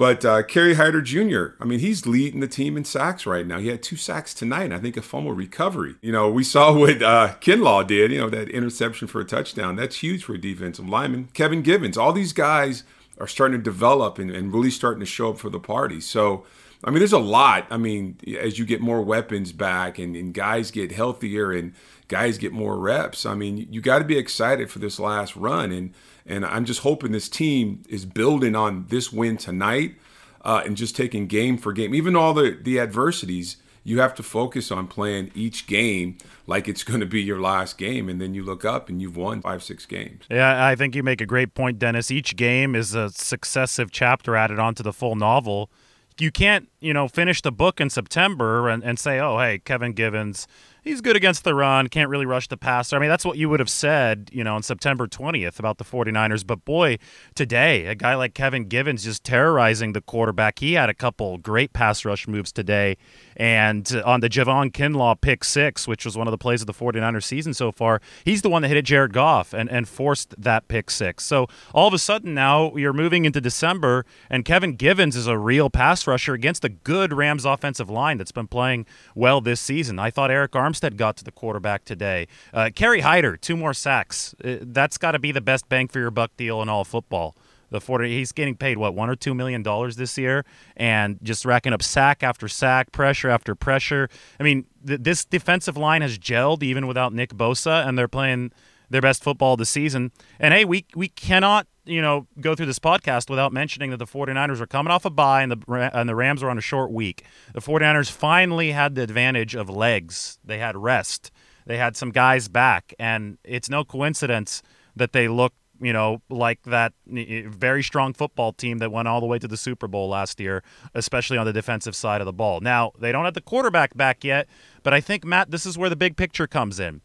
But 0.00 0.24
uh, 0.24 0.42
Kerry 0.44 0.76
Hyder 0.76 1.02
Jr., 1.02 1.48
I 1.60 1.66
mean, 1.66 1.80
he's 1.80 2.06
leading 2.06 2.40
the 2.40 2.48
team 2.48 2.78
in 2.78 2.86
sacks 2.86 3.26
right 3.26 3.46
now. 3.46 3.58
He 3.58 3.68
had 3.68 3.82
two 3.82 3.96
sacks 3.96 4.32
tonight, 4.32 4.64
and 4.64 4.74
I 4.74 4.78
think 4.78 4.96
a 4.96 5.02
fumble 5.02 5.34
recovery. 5.34 5.96
You 6.00 6.10
know, 6.10 6.30
we 6.30 6.42
saw 6.42 6.72
what 6.72 7.02
uh, 7.02 7.34
Kinlaw 7.42 7.86
did, 7.86 8.10
you 8.10 8.18
know, 8.18 8.30
that 8.30 8.48
interception 8.48 9.08
for 9.08 9.20
a 9.20 9.26
touchdown. 9.26 9.76
That's 9.76 9.96
huge 9.96 10.24
for 10.24 10.32
a 10.32 10.40
defensive 10.40 10.88
lineman. 10.88 11.28
Kevin 11.34 11.60
Givens, 11.60 11.98
all 11.98 12.14
these 12.14 12.32
guys 12.32 12.82
are 13.20 13.28
starting 13.28 13.58
to 13.58 13.62
develop 13.62 14.18
and, 14.18 14.30
and 14.30 14.52
really 14.52 14.70
starting 14.70 15.00
to 15.00 15.06
show 15.06 15.30
up 15.30 15.38
for 15.38 15.50
the 15.50 15.60
party. 15.60 16.00
So, 16.00 16.44
I 16.82 16.90
mean, 16.90 17.00
there's 17.00 17.12
a 17.12 17.18
lot. 17.18 17.66
I 17.70 17.76
mean, 17.76 18.18
as 18.40 18.58
you 18.58 18.64
get 18.64 18.80
more 18.80 19.02
weapons 19.02 19.52
back 19.52 19.98
and, 19.98 20.16
and 20.16 20.32
guys 20.32 20.70
get 20.70 20.90
healthier 20.90 21.52
and 21.52 21.74
guys 22.08 22.38
get 22.38 22.52
more 22.52 22.78
reps, 22.78 23.26
I 23.26 23.34
mean, 23.34 23.68
you 23.70 23.80
got 23.82 23.98
to 23.98 24.04
be 24.04 24.16
excited 24.16 24.70
for 24.70 24.78
this 24.78 24.98
last 24.98 25.36
run. 25.36 25.70
And 25.70 25.92
and 26.26 26.44
I'm 26.44 26.64
just 26.64 26.80
hoping 26.80 27.12
this 27.12 27.28
team 27.28 27.82
is 27.88 28.04
building 28.04 28.54
on 28.54 28.86
this 28.88 29.12
win 29.12 29.36
tonight 29.36 29.96
uh, 30.42 30.62
and 30.64 30.76
just 30.76 30.96
taking 30.96 31.26
game 31.26 31.58
for 31.58 31.72
game. 31.72 31.94
Even 31.94 32.14
all 32.14 32.34
the, 32.34 32.58
the 32.60 32.78
adversities, 32.78 33.56
you 33.82 34.00
have 34.00 34.14
to 34.14 34.22
focus 34.22 34.70
on 34.70 34.86
playing 34.86 35.30
each 35.34 35.66
game 35.66 36.18
like 36.46 36.68
it's 36.68 36.84
going 36.84 37.00
to 37.00 37.06
be 37.06 37.22
your 37.22 37.40
last 37.40 37.78
game. 37.78 38.08
And 38.08 38.20
then 38.20 38.34
you 38.34 38.44
look 38.44 38.64
up 38.64 38.88
and 38.88 39.00
you've 39.00 39.16
won 39.16 39.40
five, 39.40 39.62
six 39.62 39.86
games. 39.86 40.24
Yeah, 40.30 40.66
I 40.66 40.76
think 40.76 40.94
you 40.94 41.02
make 41.02 41.20
a 41.20 41.26
great 41.26 41.54
point, 41.54 41.78
Dennis. 41.78 42.10
Each 42.10 42.36
game 42.36 42.74
is 42.74 42.94
a 42.94 43.10
successive 43.10 43.90
chapter 43.90 44.36
added 44.36 44.58
onto 44.58 44.82
the 44.82 44.92
full 44.92 45.16
novel. 45.16 45.70
You 46.18 46.30
can't, 46.30 46.68
you 46.80 46.92
know, 46.92 47.08
finish 47.08 47.40
the 47.40 47.52
book 47.52 47.80
in 47.80 47.88
September 47.88 48.68
and, 48.68 48.84
and 48.84 48.98
say, 48.98 49.18
oh, 49.18 49.38
hey, 49.38 49.58
Kevin 49.58 49.92
Givens 49.92 50.46
he's 50.90 51.00
good 51.00 51.16
against 51.16 51.44
the 51.44 51.54
run, 51.54 51.88
can't 51.88 52.10
really 52.10 52.26
rush 52.26 52.48
the 52.48 52.56
passer. 52.56 52.96
I 52.96 52.98
mean, 52.98 53.08
that's 53.08 53.24
what 53.24 53.38
you 53.38 53.48
would 53.48 53.60
have 53.60 53.70
said, 53.70 54.28
you 54.32 54.42
know, 54.42 54.56
on 54.56 54.62
September 54.62 55.06
20th 55.06 55.58
about 55.58 55.78
the 55.78 55.84
49ers. 55.84 56.46
But 56.46 56.64
boy, 56.64 56.98
today, 57.34 57.86
a 57.86 57.94
guy 57.94 58.14
like 58.14 58.34
Kevin 58.34 58.64
Givens 58.64 59.04
just 59.04 59.24
terrorizing 59.24 59.92
the 59.92 60.00
quarterback. 60.00 60.58
He 60.58 60.74
had 60.74 60.90
a 60.90 60.94
couple 60.94 61.38
great 61.38 61.72
pass 61.72 62.04
rush 62.04 62.26
moves 62.26 62.52
today. 62.52 62.96
And 63.36 64.02
on 64.04 64.20
the 64.20 64.28
Javon 64.28 64.72
Kinlaw 64.72 65.20
pick 65.20 65.44
six, 65.44 65.86
which 65.88 66.04
was 66.04 66.16
one 66.16 66.26
of 66.26 66.32
the 66.32 66.38
plays 66.38 66.60
of 66.60 66.66
the 66.66 66.74
49ers 66.74 67.24
season 67.24 67.54
so 67.54 67.72
far, 67.72 68.00
he's 68.24 68.42
the 68.42 68.50
one 68.50 68.62
that 68.62 68.68
hit 68.68 68.76
it 68.76 68.84
Jared 68.84 69.12
Goff 69.12 69.54
and, 69.54 69.70
and 69.70 69.88
forced 69.88 70.34
that 70.36 70.68
pick 70.68 70.90
six. 70.90 71.24
So 71.24 71.46
all 71.72 71.88
of 71.88 71.94
a 71.94 71.98
sudden 71.98 72.34
now 72.34 72.74
you're 72.76 72.92
moving 72.92 73.24
into 73.24 73.40
December, 73.40 74.04
and 74.28 74.44
Kevin 74.44 74.74
Givens 74.74 75.16
is 75.16 75.26
a 75.26 75.38
real 75.38 75.70
pass 75.70 76.06
rusher 76.06 76.34
against 76.34 76.64
a 76.64 76.68
good 76.68 77.12
Rams 77.12 77.44
offensive 77.44 77.88
line 77.88 78.18
that's 78.18 78.32
been 78.32 78.48
playing 78.48 78.86
well 79.14 79.40
this 79.40 79.60
season. 79.60 79.98
I 79.98 80.10
thought 80.10 80.30
Arik 80.30 80.50
Armstead 80.80 80.96
got 80.96 81.16
to 81.18 81.24
the 81.24 81.32
quarterback 81.32 81.84
today. 81.84 82.26
Uh, 82.52 82.70
Kerry 82.74 83.00
Hyder, 83.00 83.36
two 83.36 83.56
more 83.56 83.74
sacks. 83.74 84.34
Uh, 84.42 84.56
that's 84.60 84.98
got 84.98 85.12
to 85.12 85.18
be 85.18 85.32
the 85.32 85.40
best 85.40 85.68
bang 85.68 85.88
for 85.88 85.98
your 85.98 86.10
buck 86.10 86.36
deal 86.36 86.62
in 86.62 86.68
all 86.68 86.84
football 86.84 87.36
the 87.72 87.80
40 87.80 88.10
he's 88.10 88.32
getting 88.32 88.56
paid 88.56 88.78
what 88.78 88.96
one 88.96 89.08
or 89.08 89.14
two 89.14 89.32
million 89.32 89.62
dollars 89.62 89.94
this 89.94 90.18
year 90.18 90.44
and 90.76 91.20
just 91.22 91.44
racking 91.44 91.72
up 91.72 91.84
sack 91.84 92.24
after 92.24 92.48
sack 92.48 92.90
pressure 92.90 93.28
after 93.28 93.54
pressure 93.54 94.08
i 94.40 94.42
mean 94.42 94.66
th- 94.84 94.98
this 95.00 95.24
defensive 95.24 95.76
line 95.76 96.02
has 96.02 96.18
gelled 96.18 96.64
even 96.64 96.88
without 96.88 97.12
nick 97.12 97.32
bosa 97.32 97.86
and 97.86 97.96
they're 97.96 98.08
playing 98.08 98.50
their 98.88 99.00
best 99.00 99.22
football 99.22 99.52
of 99.52 99.60
the 99.60 99.64
season 99.64 100.10
and 100.40 100.52
hey 100.52 100.64
we 100.64 100.84
we 100.96 101.06
cannot 101.06 101.68
you 101.90 102.00
know 102.00 102.26
go 102.40 102.54
through 102.54 102.66
this 102.66 102.78
podcast 102.78 103.28
without 103.28 103.52
mentioning 103.52 103.90
that 103.90 103.98
the 103.98 104.06
49ers 104.06 104.60
are 104.60 104.66
coming 104.66 104.90
off 104.90 105.04
a 105.04 105.10
bye 105.10 105.42
and 105.42 105.52
the 105.52 105.90
and 105.92 106.08
the 106.08 106.14
Rams 106.14 106.42
are 106.42 106.50
on 106.50 106.58
a 106.58 106.62
short 106.62 106.90
week. 106.92 107.24
The 107.54 107.60
49ers 107.60 108.10
finally 108.10 108.72
had 108.72 108.94
the 108.94 109.02
advantage 109.02 109.54
of 109.54 109.68
legs. 109.68 110.38
They 110.44 110.58
had 110.58 110.76
rest. 110.76 111.30
They 111.66 111.76
had 111.76 111.96
some 111.96 112.10
guys 112.10 112.48
back 112.48 112.94
and 112.98 113.38
it's 113.44 113.68
no 113.68 113.84
coincidence 113.84 114.62
that 114.96 115.12
they 115.12 115.28
look 115.28 115.52
you 115.82 115.92
know, 115.92 116.20
like 116.28 116.62
that 116.64 116.92
very 117.06 117.82
strong 117.82 118.12
football 118.12 118.52
team 118.52 118.78
that 118.78 118.92
went 118.92 119.08
all 119.08 119.20
the 119.20 119.26
way 119.26 119.38
to 119.38 119.48
the 119.48 119.56
Super 119.56 119.88
Bowl 119.88 120.08
last 120.10 120.38
year, 120.38 120.62
especially 120.94 121.38
on 121.38 121.46
the 121.46 121.52
defensive 121.52 121.96
side 121.96 122.20
of 122.20 122.26
the 122.26 122.32
ball. 122.32 122.60
Now, 122.60 122.92
they 122.98 123.12
don't 123.12 123.24
have 123.24 123.34
the 123.34 123.40
quarterback 123.40 123.96
back 123.96 124.22
yet, 124.22 124.46
but 124.82 124.92
I 124.92 125.00
think, 125.00 125.24
Matt, 125.24 125.50
this 125.50 125.64
is 125.64 125.78
where 125.78 125.88
the 125.88 125.96
big 125.96 126.16
picture 126.16 126.46
comes 126.46 126.78
in. 126.78 127.00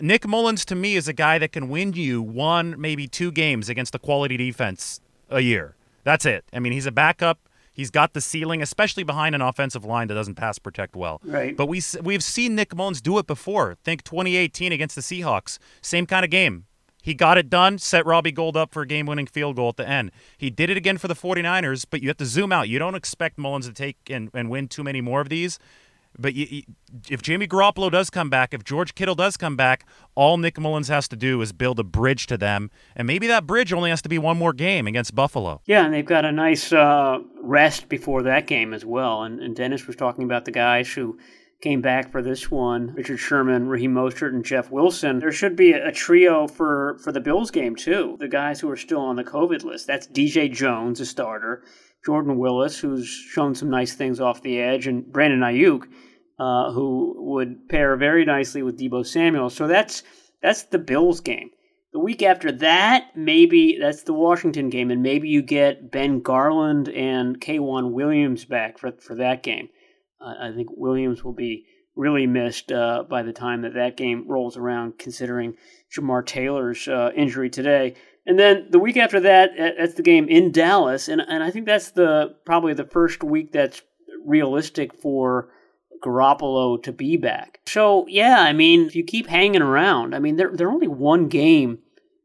Nick 0.00 0.26
Mullens 0.26 0.64
to 0.66 0.74
me, 0.74 0.96
is 0.96 1.08
a 1.08 1.12
guy 1.12 1.38
that 1.38 1.52
can 1.52 1.68
win 1.68 1.92
you 1.92 2.22
one, 2.22 2.80
maybe 2.80 3.06
two 3.06 3.30
games 3.30 3.68
against 3.68 3.94
a 3.94 3.98
quality 3.98 4.36
defense 4.36 5.00
a 5.28 5.40
year. 5.40 5.76
That's 6.04 6.24
it. 6.24 6.44
I 6.52 6.58
mean, 6.58 6.72
he's 6.72 6.86
a 6.86 6.92
backup. 6.92 7.38
He's 7.72 7.90
got 7.90 8.12
the 8.14 8.20
ceiling, 8.20 8.62
especially 8.62 9.04
behind 9.04 9.34
an 9.34 9.40
offensive 9.40 9.84
line 9.84 10.08
that 10.08 10.14
doesn't 10.14 10.34
pass 10.34 10.58
protect 10.58 10.96
well. 10.96 11.20
Right. 11.24 11.56
But 11.56 11.66
we 11.66 11.80
we've 12.02 12.22
seen 12.22 12.54
Nick 12.54 12.74
Mullens 12.74 13.00
do 13.00 13.18
it 13.18 13.26
before. 13.26 13.76
Think 13.84 14.02
2018 14.02 14.72
against 14.72 14.96
the 14.96 15.02
Seahawks. 15.02 15.58
Same 15.80 16.06
kind 16.06 16.24
of 16.24 16.30
game. 16.30 16.66
He 17.02 17.14
got 17.14 17.38
it 17.38 17.48
done, 17.48 17.78
set 17.78 18.04
Robbie 18.04 18.32
Gould 18.32 18.56
up 18.56 18.72
for 18.72 18.82
a 18.82 18.86
game 18.86 19.06
winning 19.06 19.26
field 19.26 19.56
goal 19.56 19.70
at 19.70 19.76
the 19.76 19.88
end. 19.88 20.10
He 20.36 20.50
did 20.50 20.68
it 20.68 20.76
again 20.76 20.98
for 20.98 21.08
the 21.08 21.14
49ers, 21.14 21.86
but 21.88 22.02
you 22.02 22.08
have 22.08 22.18
to 22.18 22.26
zoom 22.26 22.52
out. 22.52 22.68
You 22.68 22.78
don't 22.78 22.94
expect 22.94 23.38
Mullens 23.38 23.66
to 23.66 23.72
take 23.72 23.96
and, 24.10 24.30
and 24.34 24.50
win 24.50 24.68
too 24.68 24.84
many 24.84 25.00
more 25.00 25.20
of 25.20 25.30
these. 25.30 25.58
But 26.20 26.34
you, 26.34 26.46
you, 26.50 26.62
if 27.08 27.22
Jimmy 27.22 27.46
Garoppolo 27.46 27.90
does 27.90 28.10
come 28.10 28.28
back, 28.28 28.52
if 28.52 28.62
George 28.62 28.94
Kittle 28.94 29.14
does 29.14 29.36
come 29.36 29.56
back, 29.56 29.86
all 30.14 30.36
Nick 30.36 30.56
Mullens 30.56 30.88
has 30.88 31.08
to 31.08 31.16
do 31.16 31.40
is 31.40 31.52
build 31.52 31.78
a 31.78 31.84
bridge 31.84 32.26
to 32.26 32.36
them. 32.36 32.70
And 32.94 33.06
maybe 33.06 33.26
that 33.28 33.46
bridge 33.46 33.72
only 33.72 33.90
has 33.90 34.02
to 34.02 34.08
be 34.08 34.18
one 34.18 34.36
more 34.36 34.52
game 34.52 34.86
against 34.86 35.14
Buffalo. 35.14 35.62
Yeah, 35.66 35.84
and 35.84 35.94
they've 35.94 36.04
got 36.04 36.24
a 36.24 36.32
nice 36.32 36.72
uh, 36.72 37.20
rest 37.42 37.88
before 37.88 38.22
that 38.24 38.46
game 38.46 38.74
as 38.74 38.84
well. 38.84 39.22
And, 39.22 39.40
and 39.40 39.56
Dennis 39.56 39.86
was 39.86 39.96
talking 39.96 40.24
about 40.24 40.44
the 40.44 40.52
guys 40.52 40.92
who 40.92 41.18
came 41.60 41.80
back 41.80 42.10
for 42.10 42.22
this 42.22 42.50
one. 42.50 42.94
Richard 42.94 43.18
Sherman, 43.18 43.68
Raheem 43.68 43.94
Mostert, 43.94 44.30
and 44.34 44.44
Jeff 44.44 44.70
Wilson. 44.70 45.18
There 45.18 45.32
should 45.32 45.56
be 45.56 45.72
a 45.72 45.92
trio 45.92 46.46
for, 46.46 46.98
for 47.02 47.12
the 47.12 47.20
Bills 47.20 47.50
game, 47.50 47.76
too. 47.76 48.16
The 48.18 48.28
guys 48.28 48.60
who 48.60 48.70
are 48.70 48.76
still 48.76 49.00
on 49.00 49.16
the 49.16 49.24
COVID 49.24 49.64
list. 49.64 49.86
That's 49.86 50.06
DJ 50.06 50.52
Jones, 50.52 51.00
a 51.00 51.06
starter, 51.06 51.62
Jordan 52.04 52.38
Willis, 52.38 52.78
who's 52.78 53.06
shown 53.06 53.54
some 53.54 53.68
nice 53.68 53.94
things 53.94 54.20
off 54.20 54.42
the 54.42 54.58
edge, 54.58 54.86
and 54.86 55.10
Brandon 55.12 55.40
Aiyuk, 55.40 55.84
uh, 56.40 56.72
who 56.72 57.14
would 57.18 57.68
pair 57.68 57.94
very 57.96 58.24
nicely 58.24 58.62
with 58.62 58.78
Deebo 58.78 59.06
Samuel. 59.06 59.50
So 59.50 59.66
that's 59.66 60.02
that's 60.42 60.62
the 60.62 60.78
Bills 60.78 61.20
game. 61.20 61.50
The 61.92 62.00
week 62.00 62.22
after 62.22 62.50
that, 62.50 63.08
maybe 63.14 63.76
that's 63.78 64.04
the 64.04 64.14
Washington 64.14 64.70
game, 64.70 64.90
and 64.90 65.02
maybe 65.02 65.28
you 65.28 65.42
get 65.42 65.90
Ben 65.90 66.20
Garland 66.20 66.88
and 66.88 67.38
K'Waun 67.40 67.92
Williams 67.92 68.46
back 68.46 68.78
for, 68.78 68.92
for 68.92 69.16
that 69.16 69.42
game. 69.42 69.68
I 70.18 70.52
think 70.54 70.68
Williams 70.72 71.24
will 71.24 71.32
be 71.32 71.66
really 71.96 72.26
missed 72.26 72.70
uh, 72.72 73.04
by 73.08 73.22
the 73.22 73.32
time 73.32 73.62
that 73.62 73.74
that 73.74 73.96
game 73.96 74.24
rolls 74.28 74.56
around, 74.56 74.98
considering 74.98 75.56
Jamar 75.94 76.24
Taylor's 76.24 76.86
uh, 76.88 77.10
injury 77.14 77.50
today. 77.50 77.96
And 78.24 78.38
then 78.38 78.68
the 78.70 78.78
week 78.78 78.96
after 78.96 79.20
that, 79.20 79.50
that's 79.78 79.94
the 79.94 80.02
game 80.02 80.28
in 80.28 80.52
Dallas, 80.52 81.08
and 81.08 81.20
and 81.20 81.42
I 81.42 81.50
think 81.50 81.66
that's 81.66 81.90
the 81.90 82.36
probably 82.46 82.72
the 82.72 82.84
first 82.86 83.22
week 83.22 83.52
that's 83.52 83.82
realistic 84.24 84.94
for 84.94 85.50
Garoppolo 86.00 86.82
to 86.82 86.92
be 86.92 87.16
back. 87.16 87.60
So 87.66 88.06
yeah, 88.08 88.40
I 88.40 88.52
mean, 88.52 88.86
if 88.86 88.96
you 88.96 89.04
keep 89.04 89.26
hanging 89.26 89.62
around, 89.62 90.14
I 90.14 90.18
mean, 90.18 90.36
they're 90.36 90.54
they're 90.54 90.70
only 90.70 90.88
one 90.88 91.28
game 91.28 91.78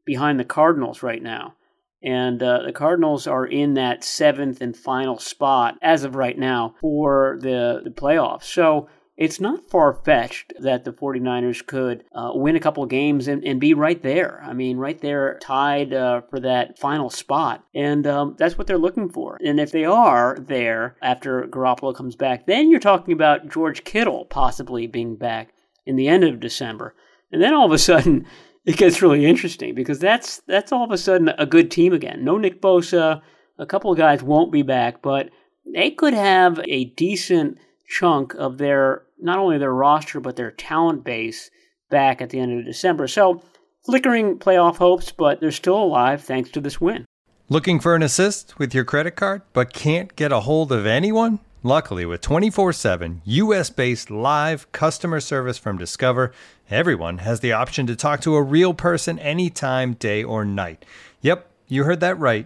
behind 0.05 0.39
the 0.39 0.45
Cardinals 0.45 1.03
right 1.03 1.21
now. 1.21 1.55
And 2.01 2.41
uh, 2.43 2.61
the 2.63 2.71
Cardinals 2.71 3.25
are 3.25 3.47
in 3.47 3.73
that 3.73 4.03
seventh 4.03 4.61
and 4.61 4.77
final 4.77 5.17
spot 5.17 5.75
as 5.81 6.03
of 6.03 6.15
right 6.15 6.37
now 6.37 6.75
for 6.79 7.39
the, 7.41 7.81
the 7.83 7.89
playoffs. 7.89 8.43
So 8.43 8.87
it's 9.17 9.39
not 9.39 9.69
far 9.69 9.93
fetched 9.93 10.53
that 10.59 10.83
the 10.83 10.91
49ers 10.91 11.65
could 11.65 12.03
uh, 12.13 12.31
win 12.33 12.57
a 12.57 12.59
couple 12.59 12.83
of 12.83 12.89
games 12.89 13.29
and, 13.29 13.45
and, 13.45 13.61
be 13.61 13.73
right 13.73 14.01
there. 14.03 14.43
I 14.45 14.51
mean, 14.51 14.77
right 14.77 14.99
there, 14.99 15.39
tied 15.41 15.93
uh, 15.93 16.21
for 16.29 16.41
that 16.41 16.77
final 16.77 17.09
spot. 17.09 17.63
And 17.73 18.05
um, 18.05 18.35
that's 18.37 18.57
what 18.57 18.67
they're 18.67 18.77
looking 18.77 19.09
for. 19.09 19.39
And 19.43 19.59
if 19.59 19.71
they 19.71 19.85
are 19.85 20.37
there 20.39 20.97
after 21.01 21.43
Garoppolo 21.43 21.95
comes 21.95 22.17
back, 22.17 22.45
then 22.45 22.69
you're 22.69 22.81
talking 22.81 23.13
about 23.13 23.47
George 23.47 23.85
Kittle 23.85 24.25
possibly 24.25 24.85
being 24.85 25.15
back 25.15 25.53
in 25.85 25.95
the 25.95 26.09
end 26.09 26.25
of 26.25 26.41
December. 26.41 26.93
And 27.31 27.41
then 27.41 27.53
all 27.53 27.65
of 27.65 27.71
a 27.71 27.77
sudden, 27.77 28.25
it 28.65 28.75
gets 28.75 29.01
really 29.01 29.25
interesting 29.25 29.75
because 29.75 29.99
that's 29.99 30.41
that's 30.47 30.71
all 30.71 30.83
of 30.83 30.91
a 30.91 30.97
sudden 30.97 31.29
a 31.37 31.45
good 31.45 31.71
team 31.71 31.93
again. 31.93 32.25
No 32.25 32.37
Nick 32.37 32.61
Bosa, 32.61 33.21
a 33.57 33.65
couple 33.65 33.91
of 33.91 33.97
guys 33.97 34.21
won't 34.21 34.51
be 34.51 34.63
back, 34.63 35.01
but 35.01 35.29
they 35.65 35.91
could 35.91 36.13
have 36.13 36.59
a 36.67 36.85
decent 36.85 37.57
chunk 37.87 38.33
of 38.35 38.57
their 38.57 39.04
not 39.19 39.39
only 39.39 39.57
their 39.57 39.73
roster 39.73 40.19
but 40.19 40.35
their 40.35 40.51
talent 40.51 41.03
base 41.03 41.49
back 41.89 42.21
at 42.21 42.29
the 42.29 42.39
end 42.39 42.59
of 42.59 42.65
December. 42.65 43.07
So 43.07 43.41
flickering 43.85 44.39
playoff 44.39 44.77
hopes, 44.77 45.11
but 45.11 45.39
they're 45.39 45.51
still 45.51 45.81
alive 45.81 46.23
thanks 46.23 46.49
to 46.51 46.61
this 46.61 46.81
win. 46.81 47.05
Looking 47.47 47.79
for 47.79 47.95
an 47.95 48.01
assist 48.01 48.57
with 48.57 48.73
your 48.73 48.83
credit 48.83 49.15
card 49.15 49.43
but 49.53 49.73
can't 49.73 50.15
get 50.15 50.31
a 50.31 50.41
hold 50.41 50.71
of 50.71 50.85
anyone? 50.85 51.39
Luckily, 51.65 52.05
with 52.05 52.21
24 52.21 52.73
7 52.73 53.21
US 53.25 53.71
based 53.71 54.11
live 54.11 54.71
customer 54.71 55.19
service 55.19 55.57
from 55.57 55.79
Discover, 55.79 56.31
everyone 56.69 57.19
has 57.19 57.39
the 57.39 57.53
option 57.53 57.87
to 57.87 57.95
talk 57.95 58.21
to 58.21 58.35
a 58.35 58.41
real 58.41 58.75
person 58.75 59.17
anytime, 59.17 59.93
day 59.93 60.23
or 60.23 60.45
night. 60.45 60.85
Yep, 61.21 61.49
you 61.67 61.83
heard 61.83 62.01
that 62.01 62.19
right. 62.19 62.45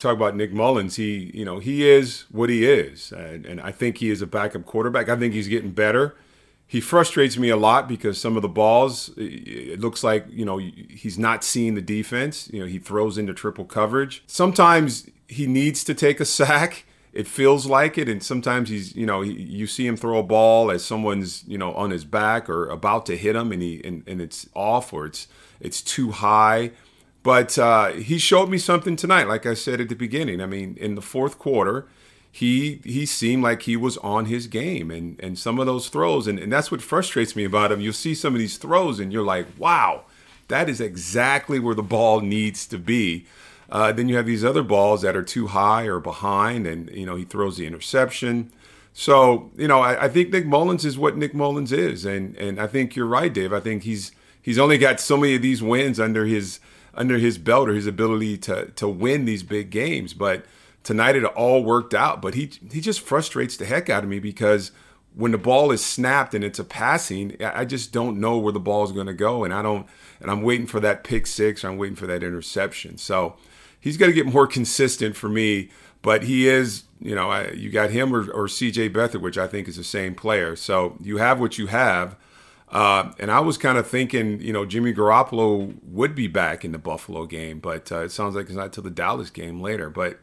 talk 0.00 0.16
about 0.16 0.34
Nick 0.34 0.52
Mullens, 0.52 0.96
he 0.96 1.30
you 1.32 1.44
know 1.44 1.60
he 1.60 1.88
is 1.88 2.24
what 2.30 2.48
he 2.48 2.64
is, 2.68 3.12
and, 3.12 3.46
and 3.46 3.60
I 3.60 3.70
think 3.70 3.98
he 3.98 4.10
is 4.10 4.20
a 4.22 4.26
backup 4.26 4.64
quarterback. 4.64 5.08
I 5.08 5.16
think 5.16 5.34
he's 5.34 5.46
getting 5.46 5.70
better. 5.70 6.16
He 6.66 6.80
frustrates 6.80 7.36
me 7.36 7.48
a 7.50 7.56
lot 7.56 7.88
because 7.88 8.20
some 8.20 8.36
of 8.36 8.42
the 8.42 8.48
balls, 8.48 9.10
it 9.16 9.78
looks 9.80 10.02
like 10.02 10.26
you 10.28 10.44
know 10.44 10.58
he's 10.58 11.18
not 11.18 11.44
seeing 11.44 11.74
the 11.74 11.82
defense. 11.82 12.50
You 12.52 12.60
know 12.60 12.66
he 12.66 12.78
throws 12.78 13.18
into 13.18 13.34
triple 13.34 13.66
coverage. 13.66 14.24
Sometimes 14.26 15.08
he 15.28 15.46
needs 15.46 15.84
to 15.84 15.94
take 15.94 16.18
a 16.18 16.24
sack. 16.24 16.86
It 17.12 17.26
feels 17.26 17.66
like 17.66 17.98
it, 17.98 18.08
and 18.08 18.22
sometimes 18.22 18.70
he's 18.70 18.96
you 18.96 19.04
know 19.04 19.20
he, 19.20 19.32
you 19.32 19.66
see 19.66 19.86
him 19.86 19.96
throw 19.96 20.18
a 20.18 20.22
ball 20.22 20.70
as 20.70 20.84
someone's 20.84 21.44
you 21.46 21.58
know 21.58 21.74
on 21.74 21.90
his 21.90 22.04
back 22.04 22.48
or 22.48 22.68
about 22.68 23.04
to 23.06 23.16
hit 23.16 23.36
him, 23.36 23.52
and 23.52 23.60
he 23.60 23.82
and, 23.84 24.02
and 24.06 24.20
it's 24.20 24.48
off 24.54 24.92
or 24.92 25.06
it's 25.06 25.28
it's 25.60 25.82
too 25.82 26.12
high 26.12 26.70
but 27.22 27.58
uh, 27.58 27.92
he 27.92 28.18
showed 28.18 28.48
me 28.48 28.58
something 28.58 28.96
tonight, 28.96 29.28
like 29.28 29.44
I 29.46 29.54
said 29.54 29.80
at 29.80 29.88
the 29.88 29.94
beginning. 29.94 30.40
I 30.40 30.46
mean, 30.46 30.76
in 30.80 30.94
the 30.94 31.02
fourth 31.02 31.38
quarter, 31.38 31.86
he 32.32 32.80
he 32.84 33.04
seemed 33.06 33.42
like 33.42 33.62
he 33.62 33.76
was 33.76 33.96
on 33.98 34.26
his 34.26 34.46
game 34.46 34.90
and 34.90 35.18
and 35.20 35.38
some 35.38 35.58
of 35.58 35.66
those 35.66 35.88
throws 35.88 36.26
and, 36.26 36.38
and 36.38 36.52
that's 36.52 36.70
what 36.70 36.80
frustrates 36.80 37.34
me 37.34 37.44
about 37.44 37.72
him. 37.72 37.80
You'll 37.80 37.92
see 37.92 38.14
some 38.14 38.34
of 38.34 38.38
these 38.38 38.56
throws 38.56 39.00
and 39.00 39.12
you're 39.12 39.24
like, 39.24 39.46
wow, 39.58 40.04
that 40.48 40.68
is 40.68 40.80
exactly 40.80 41.58
where 41.58 41.74
the 41.74 41.82
ball 41.82 42.20
needs 42.20 42.66
to 42.68 42.78
be. 42.78 43.26
Uh, 43.70 43.92
then 43.92 44.08
you 44.08 44.16
have 44.16 44.26
these 44.26 44.44
other 44.44 44.62
balls 44.62 45.02
that 45.02 45.16
are 45.16 45.22
too 45.22 45.48
high 45.48 45.84
or 45.84 46.00
behind, 46.00 46.66
and 46.66 46.90
you 46.90 47.06
know 47.06 47.16
he 47.16 47.24
throws 47.24 47.56
the 47.56 47.66
interception. 47.66 48.50
So 48.92 49.50
you 49.56 49.68
know 49.68 49.80
I, 49.80 50.04
I 50.04 50.08
think 50.08 50.30
Nick 50.30 50.46
Mullens 50.46 50.84
is 50.84 50.98
what 50.98 51.16
Nick 51.16 51.34
Mullens 51.34 51.72
is, 51.72 52.04
and 52.04 52.36
and 52.36 52.60
I 52.60 52.66
think 52.66 52.96
you're 52.96 53.06
right, 53.06 53.32
Dave. 53.32 53.52
I 53.52 53.60
think 53.60 53.84
he's 53.84 54.12
he's 54.42 54.58
only 54.58 54.78
got 54.78 54.98
so 54.98 55.16
many 55.16 55.36
of 55.36 55.42
these 55.42 55.62
wins 55.62 56.00
under 56.00 56.26
his 56.26 56.58
under 56.94 57.18
his 57.18 57.38
belt 57.38 57.68
or 57.68 57.74
his 57.74 57.86
ability 57.86 58.38
to 58.38 58.66
to 58.76 58.88
win 58.88 59.24
these 59.24 59.42
big 59.42 59.70
games. 59.70 60.14
But 60.14 60.44
tonight 60.82 61.16
it 61.16 61.24
all 61.24 61.62
worked 61.62 61.94
out. 61.94 62.22
But 62.22 62.34
he 62.34 62.50
he 62.70 62.80
just 62.80 63.00
frustrates 63.00 63.56
the 63.56 63.66
heck 63.66 63.88
out 63.88 64.04
of 64.04 64.10
me 64.10 64.18
because 64.18 64.72
when 65.14 65.32
the 65.32 65.38
ball 65.38 65.72
is 65.72 65.84
snapped 65.84 66.34
and 66.34 66.44
it's 66.44 66.58
a 66.58 66.64
passing, 66.64 67.36
I 67.42 67.64
just 67.64 67.92
don't 67.92 68.20
know 68.20 68.38
where 68.38 68.52
the 68.52 68.60
ball 68.60 68.84
is 68.84 68.92
going 68.92 69.08
to 69.08 69.14
go, 69.14 69.44
and 69.44 69.52
I 69.52 69.62
don't. 69.62 69.86
And 70.20 70.30
I'm 70.30 70.42
waiting 70.42 70.66
for 70.66 70.80
that 70.80 71.04
pick 71.04 71.26
six. 71.26 71.64
Or 71.64 71.68
I'm 71.68 71.78
waiting 71.78 71.96
for 71.96 72.06
that 72.06 72.22
interception. 72.22 72.98
So 72.98 73.36
he's 73.80 73.96
got 73.96 74.06
to 74.06 74.12
get 74.12 74.26
more 74.26 74.46
consistent 74.46 75.16
for 75.16 75.28
me. 75.28 75.70
But 76.02 76.22
he 76.24 76.48
is, 76.48 76.84
you 77.00 77.14
know, 77.14 77.50
you 77.54 77.70
got 77.70 77.90
him 77.90 78.14
or, 78.14 78.30
or 78.30 78.48
C.J. 78.48 78.90
Beathard, 78.90 79.20
which 79.20 79.36
I 79.36 79.46
think 79.46 79.68
is 79.68 79.76
the 79.76 79.84
same 79.84 80.14
player. 80.14 80.56
So 80.56 80.96
you 81.00 81.18
have 81.18 81.38
what 81.40 81.58
you 81.58 81.66
have. 81.66 82.16
Uh, 82.70 83.12
and 83.18 83.30
I 83.30 83.40
was 83.40 83.58
kind 83.58 83.78
of 83.78 83.86
thinking, 83.86 84.40
you 84.40 84.52
know, 84.52 84.64
Jimmy 84.64 84.94
Garoppolo 84.94 85.74
would 85.84 86.14
be 86.14 86.28
back 86.28 86.64
in 86.64 86.72
the 86.72 86.78
Buffalo 86.78 87.26
game, 87.26 87.58
but 87.58 87.90
uh, 87.90 88.00
it 88.00 88.12
sounds 88.12 88.36
like 88.36 88.46
it's 88.46 88.54
not 88.54 88.72
till 88.72 88.84
the 88.84 88.90
Dallas 88.90 89.28
game 89.28 89.60
later. 89.60 89.90
But 89.90 90.20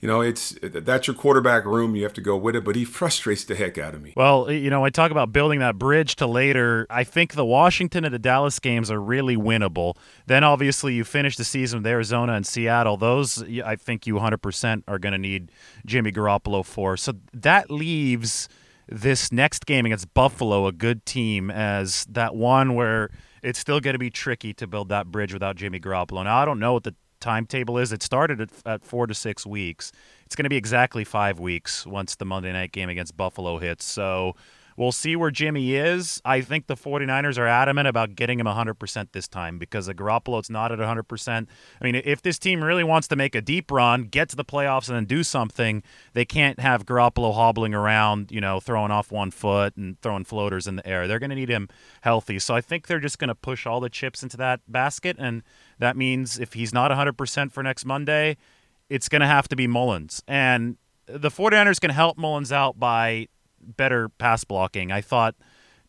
you 0.00 0.08
know, 0.08 0.20
it's 0.20 0.56
that's 0.62 1.06
your 1.06 1.16
quarterback 1.16 1.64
room. 1.64 1.96
You 1.96 2.02
have 2.02 2.12
to 2.14 2.20
go 2.20 2.36
with 2.36 2.54
it, 2.54 2.64
but 2.64 2.76
he 2.76 2.84
frustrates 2.98 3.44
the 3.44 3.54
heck 3.54 3.78
out 3.78 3.94
of 3.94 4.02
me. 4.02 4.12
Well, 4.16 4.50
you 4.50 4.68
know, 4.68 4.84
I 4.84 4.90
talk 4.90 5.10
about 5.10 5.32
building 5.32 5.60
that 5.60 5.78
bridge 5.78 6.16
to 6.16 6.26
later. 6.26 6.86
I 6.90 7.04
think 7.04 7.34
the 7.34 7.44
Washington 7.44 8.04
and 8.04 8.12
the 8.12 8.18
Dallas 8.18 8.58
games 8.58 8.90
are 8.90 9.00
really 9.00 9.36
winnable. 9.36 9.96
Then 10.26 10.44
obviously 10.44 10.94
you 10.94 11.04
finish 11.04 11.36
the 11.36 11.44
season 11.44 11.80
with 11.80 11.86
Arizona 11.86 12.32
and 12.34 12.46
Seattle. 12.46 12.96
Those 12.96 13.42
I 13.64 13.76
think 13.76 14.06
you 14.06 14.14
100% 14.14 14.82
are 14.86 14.98
going 14.98 15.12
to 15.12 15.18
need 15.18 15.50
Jimmy 15.86 16.12
Garoppolo 16.12 16.64
for. 16.64 16.96
So 16.96 17.14
that 17.32 17.70
leaves 17.70 18.48
this 18.88 19.32
next 19.32 19.66
game 19.66 19.86
against 19.86 20.12
Buffalo 20.14 20.66
a 20.66 20.72
good 20.72 21.04
team 21.04 21.50
as 21.50 22.04
that 22.06 22.34
one 22.34 22.74
where 22.74 23.10
it's 23.42 23.58
still 23.58 23.80
going 23.80 23.94
to 23.94 23.98
be 23.98 24.10
tricky 24.10 24.52
to 24.54 24.66
build 24.66 24.88
that 24.88 25.06
bridge 25.06 25.32
without 25.32 25.56
Jimmy 25.56 25.80
Garoppolo. 25.80 26.24
Now, 26.24 26.38
I 26.38 26.44
don't 26.44 26.58
know 26.58 26.72
what 26.74 26.84
the 26.84 26.94
timetable 27.20 27.78
is. 27.78 27.92
It 27.92 28.02
started 28.02 28.40
at, 28.40 28.50
at 28.64 28.84
four 28.84 29.06
to 29.06 29.14
six 29.14 29.46
weeks. 29.46 29.92
It's 30.24 30.36
going 30.36 30.44
to 30.44 30.50
be 30.50 30.56
exactly 30.56 31.04
five 31.04 31.38
weeks 31.38 31.86
once 31.86 32.16
the 32.16 32.24
Monday 32.24 32.52
night 32.52 32.72
game 32.72 32.88
against 32.88 33.16
Buffalo 33.16 33.58
hits. 33.58 33.84
So 33.84 34.36
We'll 34.76 34.92
see 34.92 35.16
where 35.16 35.30
Jimmy 35.30 35.74
is. 35.74 36.20
I 36.24 36.42
think 36.42 36.66
the 36.66 36.76
49ers 36.76 37.38
are 37.38 37.46
adamant 37.46 37.88
about 37.88 38.14
getting 38.14 38.38
him 38.38 38.46
100% 38.46 39.08
this 39.12 39.26
time 39.26 39.58
because 39.58 39.88
Garoppolo's 39.88 40.50
not 40.50 40.70
at 40.70 40.78
100%. 40.78 41.46
I 41.80 41.84
mean, 41.84 41.94
if 42.04 42.20
this 42.20 42.38
team 42.38 42.62
really 42.62 42.84
wants 42.84 43.08
to 43.08 43.16
make 43.16 43.34
a 43.34 43.40
deep 43.40 43.70
run, 43.70 44.04
get 44.04 44.28
to 44.30 44.36
the 44.36 44.44
playoffs, 44.44 44.88
and 44.88 44.96
then 44.96 45.06
do 45.06 45.22
something, 45.22 45.82
they 46.12 46.24
can't 46.24 46.60
have 46.60 46.84
Garoppolo 46.84 47.34
hobbling 47.34 47.74
around, 47.74 48.30
you 48.30 48.40
know, 48.40 48.60
throwing 48.60 48.90
off 48.90 49.10
one 49.10 49.30
foot 49.30 49.76
and 49.76 50.00
throwing 50.02 50.24
floaters 50.24 50.66
in 50.66 50.76
the 50.76 50.86
air. 50.86 51.08
They're 51.08 51.18
going 51.18 51.30
to 51.30 51.36
need 51.36 51.48
him 51.48 51.68
healthy. 52.02 52.38
So 52.38 52.54
I 52.54 52.60
think 52.60 52.86
they're 52.86 53.00
just 53.00 53.18
going 53.18 53.28
to 53.28 53.34
push 53.34 53.66
all 53.66 53.80
the 53.80 53.88
chips 53.88 54.22
into 54.22 54.36
that 54.36 54.60
basket. 54.68 55.16
And 55.18 55.42
that 55.78 55.96
means 55.96 56.38
if 56.38 56.52
he's 56.52 56.74
not 56.74 56.90
100% 56.90 57.52
for 57.52 57.62
next 57.62 57.84
Monday, 57.84 58.36
it's 58.90 59.08
going 59.08 59.20
to 59.20 59.26
have 59.26 59.48
to 59.48 59.56
be 59.56 59.66
Mullens. 59.66 60.22
And 60.28 60.76
the 61.06 61.30
49ers 61.30 61.80
can 61.80 61.90
help 61.90 62.18
Mullens 62.18 62.52
out 62.52 62.78
by 62.78 63.28
better 63.66 64.08
pass 64.08 64.44
blocking. 64.44 64.92
I 64.92 65.00
thought 65.00 65.34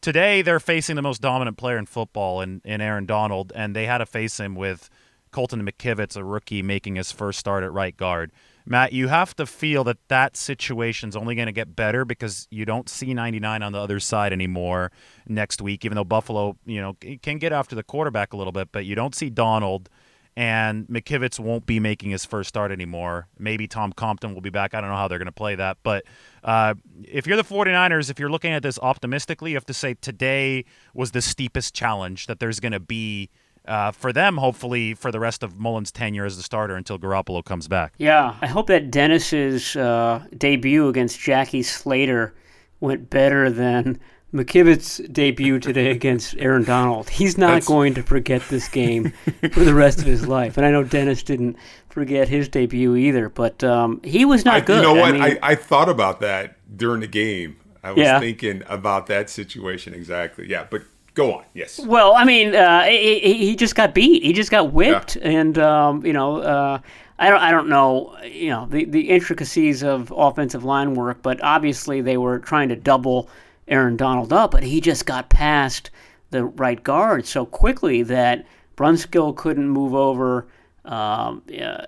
today 0.01 0.41
they're 0.41 0.59
facing 0.59 0.95
the 0.95 1.01
most 1.01 1.21
dominant 1.21 1.57
player 1.57 1.77
in 1.77 1.85
football 1.85 2.41
in, 2.41 2.61
in 2.63 2.81
Aaron 2.81 3.05
Donald, 3.05 3.51
and 3.55 3.75
they 3.75 3.85
had 3.85 3.99
to 3.99 4.05
face 4.05 4.39
him 4.39 4.55
with 4.55 4.89
Colton 5.31 5.65
McKivitz, 5.65 6.15
a 6.15 6.23
rookie, 6.23 6.61
making 6.61 6.95
his 6.95 7.11
first 7.11 7.39
start 7.39 7.63
at 7.63 7.71
right 7.71 7.95
guard. 7.95 8.31
Matt, 8.65 8.91
you 8.91 9.07
have 9.07 9.33
to 9.37 9.45
feel 9.45 9.85
that 9.85 9.97
that 10.09 10.35
situation's 10.35 11.15
only 11.15 11.35
going 11.35 11.45
to 11.45 11.53
get 11.53 11.75
better 11.75 12.03
because 12.03 12.47
you 12.51 12.65
don't 12.65 12.89
see 12.89 13.13
99 13.13 13.63
on 13.63 13.71
the 13.71 13.79
other 13.79 13.99
side 13.99 14.33
anymore 14.33 14.91
next 15.27 15.61
week, 15.61 15.85
even 15.85 15.95
though 15.95 16.03
Buffalo, 16.03 16.57
you 16.65 16.81
know, 16.81 16.97
can 17.21 17.37
get 17.37 17.53
after 17.53 17.75
the 17.75 17.83
quarterback 17.83 18.33
a 18.33 18.37
little 18.37 18.51
bit, 18.51 18.69
but 18.71 18.85
you 18.85 18.95
don't 18.95 19.15
see 19.15 19.29
Donald– 19.29 19.89
and 20.37 20.85
McKivitz 20.85 21.39
won't 21.39 21.65
be 21.65 21.79
making 21.79 22.11
his 22.11 22.23
first 22.23 22.47
start 22.47 22.71
anymore. 22.71 23.27
Maybe 23.39 23.67
Tom 23.67 23.91
Compton 23.91 24.35
will 24.35 24.41
be 24.41 24.51
back. 24.51 24.75
I 24.75 24.81
don't 24.81 24.91
know 24.91 24.95
how 24.95 25.07
they're 25.07 25.17
going 25.17 25.25
to 25.25 25.31
play 25.31 25.55
that. 25.55 25.79
But 25.81 26.05
uh, 26.43 26.75
if 27.03 27.25
you're 27.25 27.37
the 27.37 27.43
49ers, 27.43 28.11
if 28.11 28.19
you're 28.19 28.29
looking 28.29 28.53
at 28.53 28.61
this 28.61 28.77
optimistically, 28.77 29.49
you 29.49 29.57
have 29.57 29.65
to 29.65 29.73
say 29.73 29.95
today 29.95 30.63
was 30.93 31.09
the 31.09 31.23
steepest 31.23 31.73
challenge 31.73 32.27
that 32.27 32.39
there's 32.39 32.59
going 32.61 32.71
to 32.71 32.79
be. 32.79 33.29
Uh, 33.67 33.91
for 33.91 34.13
them, 34.13 34.37
hopefully, 34.37 34.93
for 34.93 35.11
the 35.11 35.19
rest 35.19 35.43
of 35.43 35.59
Mullens' 35.59 35.91
tenure 35.91 36.23
as 36.23 36.37
the 36.37 36.43
starter 36.43 36.77
until 36.77 36.97
Garoppolo 36.97 37.43
comes 37.43 37.67
back. 37.67 37.95
Yeah, 37.97 38.33
I 38.39 38.47
hope 38.47 38.67
that 38.67 38.91
Dennis's 38.91 39.75
uh, 39.75 40.23
debut 40.37 40.87
against 40.87 41.19
Jackie 41.19 41.63
Slater 41.63 42.33
went 42.79 43.09
better 43.09 43.49
than 43.49 43.99
McKivitz's 44.33 44.97
debut 45.09 45.57
today 45.59 45.89
against 45.89 46.35
Aaron 46.37 46.65
Donald. 46.65 47.09
He's 47.09 47.37
not 47.37 47.53
That's... 47.53 47.67
going 47.67 47.93
to 47.93 48.03
forget 48.03 48.41
this 48.49 48.67
game 48.67 49.13
for 49.53 49.63
the 49.63 49.73
rest 49.73 49.99
of 49.99 50.05
his 50.05 50.27
life. 50.27 50.57
And 50.57 50.65
I 50.65 50.71
know 50.71 50.83
Dennis 50.83 51.23
didn't 51.23 51.55
forget 51.89 52.27
his 52.27 52.49
debut 52.49 52.95
either, 52.95 53.29
but 53.29 53.63
um, 53.63 54.01
he 54.03 54.25
was 54.25 54.43
not 54.43 54.55
I, 54.55 54.61
good. 54.61 54.77
You 54.77 54.81
know 54.81 54.93
what? 54.93 55.09
I, 55.09 55.11
mean, 55.11 55.21
I, 55.21 55.39
I, 55.41 55.55
thought 55.55 55.87
about 55.87 56.19
that 56.19 56.57
during 56.75 56.99
the 56.99 57.07
game. 57.07 57.57
I 57.83 57.91
was 57.91 58.03
yeah. 58.03 58.19
thinking 58.19 58.63
about 58.67 59.07
that 59.07 59.29
situation 59.29 59.93
exactly. 59.93 60.49
Yeah, 60.49 60.67
but 60.69 60.81
go 61.13 61.35
on. 61.35 61.45
Yes. 61.53 61.79
Well, 61.79 62.13
I 62.13 62.25
mean, 62.25 62.53
uh, 62.53 62.83
he, 62.83 63.19
he, 63.19 63.55
just 63.55 63.75
got 63.75 63.93
beat. 63.93 64.23
He 64.23 64.33
just 64.33 64.51
got 64.51 64.73
whipped, 64.73 65.15
yeah. 65.15 65.29
and 65.29 65.57
um, 65.57 66.05
you 66.05 66.13
know. 66.13 66.41
Uh, 66.41 66.79
I 67.19 67.31
don't, 67.31 67.41
I 67.41 67.49
don't 67.49 67.67
know, 67.67 68.15
you 68.23 68.51
know, 68.51 68.67
the, 68.69 68.85
the 68.85 69.09
intricacies 69.09 69.81
of 69.81 70.13
offensive 70.15 70.63
line 70.63 70.93
work, 70.93 71.23
but 71.23 71.43
obviously 71.43 71.99
they 71.99 72.15
were 72.15 72.37
trying 72.37 72.69
to 72.69 72.75
double 72.75 73.27
Aaron 73.67 73.97
Donald 73.97 74.31
up, 74.31 74.51
but 74.51 74.63
he 74.63 74.81
just 74.81 75.05
got 75.05 75.29
past 75.29 75.91
the 76.31 76.45
right 76.45 76.83
guard 76.83 77.25
so 77.25 77.45
quickly 77.45 78.03
that 78.03 78.45
Brunskill 78.75 79.35
couldn't 79.35 79.69
move 79.69 79.93
over 79.93 80.47
Um, 80.85 81.43
uh, 81.51 81.85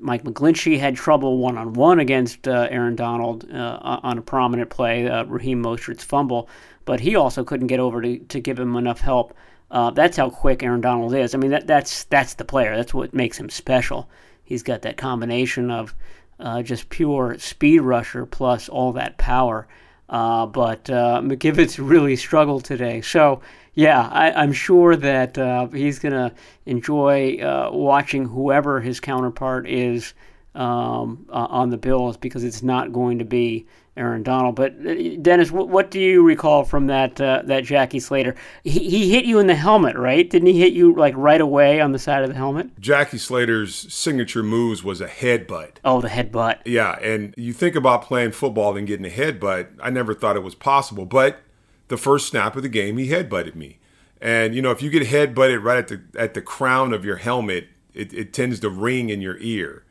Mike 0.00 0.24
McGlinchey 0.24 0.76
had 0.80 0.96
trouble 0.96 1.38
one 1.38 1.56
on 1.56 1.72
one 1.72 2.00
against 2.00 2.48
uh, 2.48 2.66
Aaron 2.68 2.96
Donald 2.96 3.48
uh, 3.48 4.00
on 4.02 4.18
a 4.18 4.22
prominent 4.22 4.70
play, 4.70 5.06
uh, 5.08 5.24
Raheem 5.26 5.62
Mostert's 5.62 6.02
fumble, 6.02 6.48
but 6.84 6.98
he 6.98 7.14
also 7.14 7.44
couldn't 7.44 7.68
get 7.68 7.78
over 7.78 8.02
to, 8.02 8.18
to 8.18 8.40
give 8.40 8.58
him 8.58 8.74
enough 8.74 9.00
help. 9.00 9.34
Uh, 9.70 9.90
that's 9.92 10.16
how 10.16 10.30
quick 10.30 10.64
Aaron 10.64 10.80
Donald 10.80 11.14
is. 11.14 11.32
I 11.32 11.38
mean, 11.38 11.52
that, 11.52 11.68
that's 11.68 12.04
that's 12.04 12.34
the 12.34 12.44
player. 12.44 12.74
That's 12.74 12.92
what 12.92 13.14
makes 13.14 13.38
him 13.38 13.50
special. 13.50 14.08
He's 14.42 14.64
got 14.64 14.82
that 14.82 14.96
combination 14.96 15.70
of 15.70 15.94
uh, 16.40 16.62
just 16.62 16.88
pure 16.88 17.38
speed 17.38 17.82
rusher 17.82 18.26
plus 18.26 18.68
all 18.68 18.92
that 18.94 19.16
power. 19.16 19.68
But 20.10 20.84
McKivitz 20.84 21.78
really 21.80 22.16
struggled 22.16 22.64
today. 22.64 23.00
So 23.00 23.40
yeah, 23.74 24.08
I, 24.10 24.42
am 24.42 24.52
sure 24.52 24.96
that 24.96 25.38
uh, 25.38 25.68
he's 25.68 25.98
going 25.98 26.12
to 26.12 26.34
enjoy 26.66 27.38
uh, 27.38 27.70
watching 27.72 28.26
whoever 28.26 28.80
his 28.80 29.00
counterpart 29.00 29.68
is 29.68 30.12
um, 30.54 31.26
uh, 31.30 31.46
on 31.48 31.70
the 31.70 31.78
Bills 31.78 32.16
because 32.16 32.42
it's 32.42 32.62
not 32.62 32.92
going 32.92 33.18
to 33.20 33.24
be 33.24 33.66
Aaron 34.00 34.22
Donald. 34.22 34.56
But 34.56 34.74
uh, 34.84 34.94
Dennis, 35.20 35.50
what, 35.50 35.68
what 35.68 35.90
do 35.90 36.00
you 36.00 36.22
recall 36.22 36.64
from 36.64 36.86
that 36.86 37.20
uh, 37.20 37.42
that 37.44 37.64
Jackie 37.64 38.00
Slater? 38.00 38.34
He, 38.64 38.90
he 38.90 39.10
hit 39.10 39.26
you 39.26 39.38
in 39.38 39.46
the 39.46 39.54
helmet, 39.54 39.96
right? 39.96 40.28
Didn't 40.28 40.48
he 40.48 40.58
hit 40.58 40.72
you 40.72 40.94
like 40.94 41.14
right 41.16 41.40
away 41.40 41.80
on 41.80 41.92
the 41.92 41.98
side 41.98 42.22
of 42.22 42.30
the 42.30 42.34
helmet? 42.34 42.80
Jackie 42.80 43.18
Slater's 43.18 43.92
signature 43.92 44.42
moves 44.42 44.82
was 44.82 45.00
a 45.00 45.06
headbutt. 45.06 45.76
Oh, 45.84 46.00
the 46.00 46.08
headbutt. 46.08 46.60
Yeah, 46.64 46.98
and 47.00 47.34
you 47.36 47.52
think 47.52 47.76
about 47.76 48.02
playing 48.02 48.32
football 48.32 48.76
and 48.76 48.86
getting 48.86 49.06
a 49.06 49.10
headbutt. 49.10 49.68
I 49.80 49.90
never 49.90 50.14
thought 50.14 50.36
it 50.36 50.42
was 50.42 50.54
possible, 50.54 51.04
but 51.04 51.40
the 51.88 51.98
first 51.98 52.28
snap 52.28 52.56
of 52.56 52.62
the 52.62 52.68
game, 52.68 52.96
he 52.96 53.08
headbutted 53.08 53.54
me. 53.54 53.78
And 54.20 54.54
you 54.54 54.62
know, 54.62 54.70
if 54.70 54.82
you 54.82 54.90
get 54.90 55.02
headbutted 55.06 55.62
right 55.62 55.78
at 55.78 55.88
the 55.88 56.00
at 56.18 56.34
the 56.34 56.42
crown 56.42 56.94
of 56.94 57.04
your 57.04 57.16
helmet, 57.16 57.68
it, 57.92 58.12
it 58.14 58.32
tends 58.32 58.60
to 58.60 58.70
ring 58.70 59.10
in 59.10 59.20
your 59.20 59.36
ear. 59.38 59.84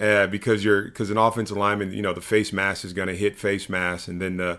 Uh, 0.00 0.26
because 0.26 0.64
you're 0.64 0.82
because 0.82 1.10
an 1.10 1.18
offensive 1.18 1.58
lineman, 1.58 1.92
you 1.92 2.00
know, 2.00 2.14
the 2.14 2.22
face 2.22 2.52
mask 2.52 2.84
is 2.84 2.94
going 2.94 3.08
to 3.08 3.16
hit 3.16 3.38
face 3.38 3.68
mask, 3.68 4.08
and 4.08 4.20
then 4.20 4.38
the 4.38 4.58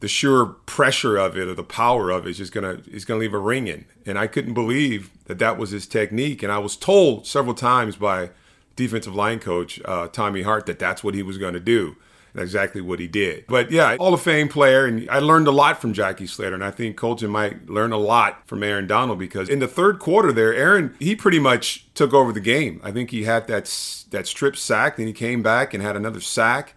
the 0.00 0.08
sheer 0.08 0.46
pressure 0.46 1.16
of 1.16 1.36
it 1.36 1.48
or 1.48 1.54
the 1.54 1.64
power 1.64 2.10
of 2.10 2.26
it 2.26 2.30
is 2.30 2.38
just 2.38 2.52
gonna 2.52 2.80
is 2.86 3.04
gonna 3.04 3.20
leave 3.20 3.34
a 3.34 3.38
ring 3.38 3.66
in. 3.66 3.84
And 4.06 4.18
I 4.18 4.28
couldn't 4.28 4.54
believe 4.54 5.10
that 5.24 5.38
that 5.40 5.58
was 5.58 5.70
his 5.70 5.86
technique. 5.86 6.42
And 6.42 6.52
I 6.52 6.58
was 6.58 6.76
told 6.76 7.26
several 7.26 7.54
times 7.54 7.96
by 7.96 8.30
defensive 8.76 9.14
line 9.14 9.40
coach 9.40 9.80
uh, 9.84 10.06
Tommy 10.06 10.42
Hart 10.42 10.66
that 10.66 10.78
that's 10.78 11.02
what 11.02 11.14
he 11.14 11.22
was 11.22 11.38
going 11.38 11.54
to 11.54 11.60
do 11.60 11.96
exactly 12.40 12.80
what 12.80 13.00
he 13.00 13.06
did. 13.06 13.46
But 13.46 13.70
yeah, 13.70 13.96
Hall 13.96 14.14
of 14.14 14.22
Fame 14.22 14.48
player, 14.48 14.86
and 14.86 15.08
I 15.10 15.18
learned 15.18 15.46
a 15.46 15.52
lot 15.52 15.80
from 15.80 15.92
Jackie 15.92 16.26
Slater, 16.26 16.54
and 16.54 16.64
I 16.64 16.70
think 16.70 16.96
Colton 16.96 17.30
might 17.30 17.68
learn 17.68 17.92
a 17.92 17.98
lot 17.98 18.46
from 18.46 18.62
Aaron 18.62 18.86
Donald 18.86 19.18
because 19.18 19.48
in 19.48 19.58
the 19.58 19.68
third 19.68 19.98
quarter 19.98 20.32
there, 20.32 20.54
Aaron 20.54 20.94
he 20.98 21.14
pretty 21.16 21.38
much 21.38 21.86
took 21.94 22.12
over 22.12 22.32
the 22.32 22.40
game. 22.40 22.80
I 22.82 22.92
think 22.92 23.10
he 23.10 23.24
had 23.24 23.46
that 23.48 23.64
that 24.10 24.26
strip 24.26 24.56
sack, 24.56 24.96
then 24.96 25.06
he 25.06 25.12
came 25.12 25.42
back 25.42 25.74
and 25.74 25.82
had 25.82 25.96
another 25.96 26.20
sack. 26.20 26.74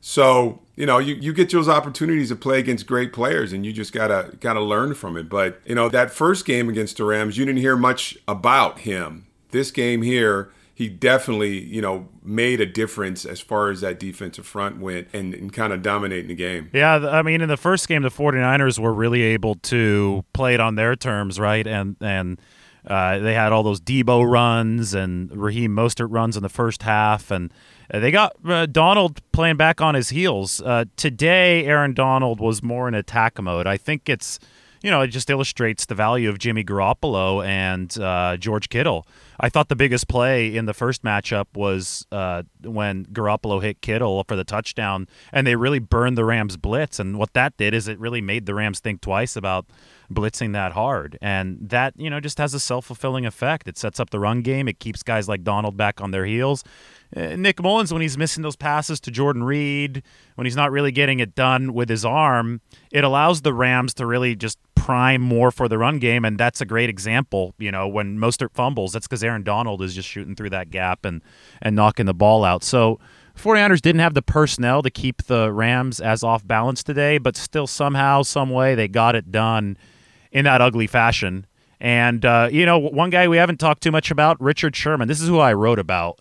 So 0.00 0.60
you 0.76 0.86
know, 0.86 0.98
you, 0.98 1.16
you 1.16 1.32
get 1.32 1.50
those 1.50 1.68
opportunities 1.68 2.28
to 2.28 2.36
play 2.36 2.60
against 2.60 2.86
great 2.86 3.12
players, 3.12 3.52
and 3.52 3.66
you 3.66 3.72
just 3.72 3.92
gotta 3.92 4.36
gotta 4.38 4.60
learn 4.60 4.94
from 4.94 5.16
it. 5.16 5.28
But 5.28 5.60
you 5.64 5.74
know, 5.74 5.88
that 5.88 6.12
first 6.12 6.46
game 6.46 6.68
against 6.68 6.98
the 6.98 7.04
Rams, 7.04 7.36
you 7.36 7.44
didn't 7.44 7.60
hear 7.60 7.76
much 7.76 8.16
about 8.28 8.80
him. 8.80 9.26
This 9.50 9.70
game 9.72 10.02
here, 10.02 10.52
he 10.78 10.88
definitely, 10.88 11.58
you 11.64 11.82
know, 11.82 12.08
made 12.22 12.60
a 12.60 12.66
difference 12.66 13.24
as 13.24 13.40
far 13.40 13.68
as 13.68 13.80
that 13.80 13.98
defensive 13.98 14.46
front 14.46 14.78
went 14.78 15.08
and, 15.12 15.34
and 15.34 15.52
kind 15.52 15.72
of 15.72 15.82
dominating 15.82 16.28
the 16.28 16.36
game. 16.36 16.70
Yeah, 16.72 16.94
I 16.94 17.22
mean, 17.22 17.40
in 17.40 17.48
the 17.48 17.56
first 17.56 17.88
game, 17.88 18.02
the 18.02 18.10
49ers 18.10 18.78
were 18.78 18.92
really 18.92 19.22
able 19.22 19.56
to 19.56 20.24
play 20.32 20.54
it 20.54 20.60
on 20.60 20.76
their 20.76 20.94
terms, 20.94 21.40
right? 21.40 21.66
And, 21.66 21.96
and, 22.00 22.40
uh, 22.86 23.18
they 23.18 23.34
had 23.34 23.50
all 23.50 23.64
those 23.64 23.80
Deebo 23.80 24.24
runs 24.30 24.94
and 24.94 25.36
Raheem 25.36 25.74
Mostert 25.74 26.12
runs 26.12 26.36
in 26.36 26.44
the 26.44 26.48
first 26.48 26.84
half, 26.84 27.32
and 27.32 27.52
they 27.90 28.12
got 28.12 28.36
uh, 28.46 28.66
Donald 28.66 29.20
playing 29.32 29.56
back 29.56 29.80
on 29.80 29.96
his 29.96 30.10
heels. 30.10 30.62
Uh, 30.62 30.84
today, 30.94 31.66
Aaron 31.66 31.92
Donald 31.92 32.38
was 32.38 32.62
more 32.62 32.86
in 32.86 32.94
attack 32.94 33.42
mode. 33.42 33.66
I 33.66 33.78
think 33.78 34.08
it's, 34.08 34.38
you 34.80 34.92
know, 34.92 35.00
it 35.00 35.08
just 35.08 35.28
illustrates 35.28 35.86
the 35.86 35.96
value 35.96 36.28
of 36.28 36.38
Jimmy 36.38 36.62
Garoppolo 36.62 37.44
and 37.44 37.98
uh, 37.98 38.36
George 38.36 38.68
Kittle. 38.68 39.08
I 39.40 39.48
thought 39.48 39.68
the 39.68 39.76
biggest 39.76 40.08
play 40.08 40.54
in 40.54 40.66
the 40.66 40.74
first 40.74 41.02
matchup 41.04 41.46
was 41.54 42.06
uh, 42.10 42.42
when 42.62 43.06
Garoppolo 43.06 43.62
hit 43.62 43.80
Kittle 43.80 44.24
for 44.26 44.34
the 44.34 44.44
touchdown, 44.44 45.06
and 45.32 45.46
they 45.46 45.54
really 45.54 45.78
burned 45.78 46.18
the 46.18 46.24
Rams' 46.24 46.56
blitz. 46.56 46.98
And 46.98 47.18
what 47.18 47.34
that 47.34 47.56
did 47.56 47.72
is 47.72 47.86
it 47.86 47.98
really 48.00 48.20
made 48.20 48.46
the 48.46 48.54
Rams 48.54 48.80
think 48.80 49.00
twice 49.00 49.36
about 49.36 49.66
blitzing 50.12 50.52
that 50.52 50.72
hard. 50.72 51.18
And 51.20 51.58
that, 51.60 51.94
you 51.96 52.10
know, 52.10 52.20
just 52.20 52.38
has 52.38 52.54
a 52.54 52.60
self 52.60 52.86
fulfilling 52.86 53.26
effect. 53.26 53.68
It 53.68 53.78
sets 53.78 54.00
up 54.00 54.10
the 54.10 54.18
run 54.18 54.42
game, 54.42 54.68
it 54.68 54.78
keeps 54.78 55.02
guys 55.02 55.28
like 55.28 55.44
Donald 55.44 55.76
back 55.76 56.00
on 56.00 56.10
their 56.10 56.24
heels. 56.24 56.64
Uh, 57.16 57.36
Nick 57.36 57.62
Mullens, 57.62 57.92
when 57.92 58.02
he's 58.02 58.18
missing 58.18 58.42
those 58.42 58.56
passes 58.56 59.00
to 59.00 59.10
Jordan 59.10 59.42
Reed, 59.42 60.02
when 60.34 60.44
he's 60.44 60.56
not 60.56 60.70
really 60.70 60.92
getting 60.92 61.20
it 61.20 61.34
done 61.34 61.72
with 61.72 61.88
his 61.88 62.04
arm, 62.04 62.60
it 62.90 63.02
allows 63.02 63.42
the 63.42 63.54
Rams 63.54 63.94
to 63.94 64.06
really 64.06 64.36
just 64.36 64.58
prime 64.74 65.20
more 65.20 65.50
for 65.50 65.68
the 65.68 65.78
run 65.78 65.98
game. 65.98 66.24
And 66.24 66.38
that's 66.38 66.60
a 66.60 66.66
great 66.66 66.88
example. 66.90 67.54
You 67.58 67.70
know, 67.70 67.88
when 67.88 68.18
Mostert 68.18 68.52
fumbles, 68.52 68.92
that's 68.92 69.06
because 69.06 69.24
Aaron 69.24 69.42
Donald 69.42 69.82
is 69.82 69.94
just 69.94 70.08
shooting 70.08 70.34
through 70.34 70.50
that 70.50 70.70
gap 70.70 71.04
and, 71.04 71.22
and 71.62 71.74
knocking 71.74 72.06
the 72.06 72.14
ball 72.14 72.44
out. 72.44 72.62
So, 72.62 72.98
49ers 73.38 73.80
didn't 73.80 74.00
have 74.00 74.14
the 74.14 74.22
personnel 74.22 74.82
to 74.82 74.90
keep 74.90 75.22
the 75.24 75.52
Rams 75.52 76.00
as 76.00 76.24
off 76.24 76.44
balance 76.44 76.82
today, 76.82 77.18
but 77.18 77.36
still 77.36 77.68
somehow, 77.68 78.22
some 78.22 78.50
way, 78.50 78.74
they 78.74 78.88
got 78.88 79.14
it 79.14 79.30
done 79.30 79.76
in 80.38 80.44
that 80.44 80.60
ugly 80.60 80.86
fashion. 80.86 81.46
And, 81.80 82.24
uh, 82.24 82.48
you 82.50 82.64
know, 82.64 82.78
one 82.78 83.10
guy 83.10 83.26
we 83.26 83.38
haven't 83.38 83.58
talked 83.58 83.82
too 83.82 83.90
much 83.90 84.12
about, 84.12 84.40
Richard 84.40 84.76
Sherman. 84.76 85.08
This 85.08 85.20
is 85.20 85.28
who 85.28 85.40
I 85.40 85.52
wrote 85.52 85.80
about. 85.80 86.20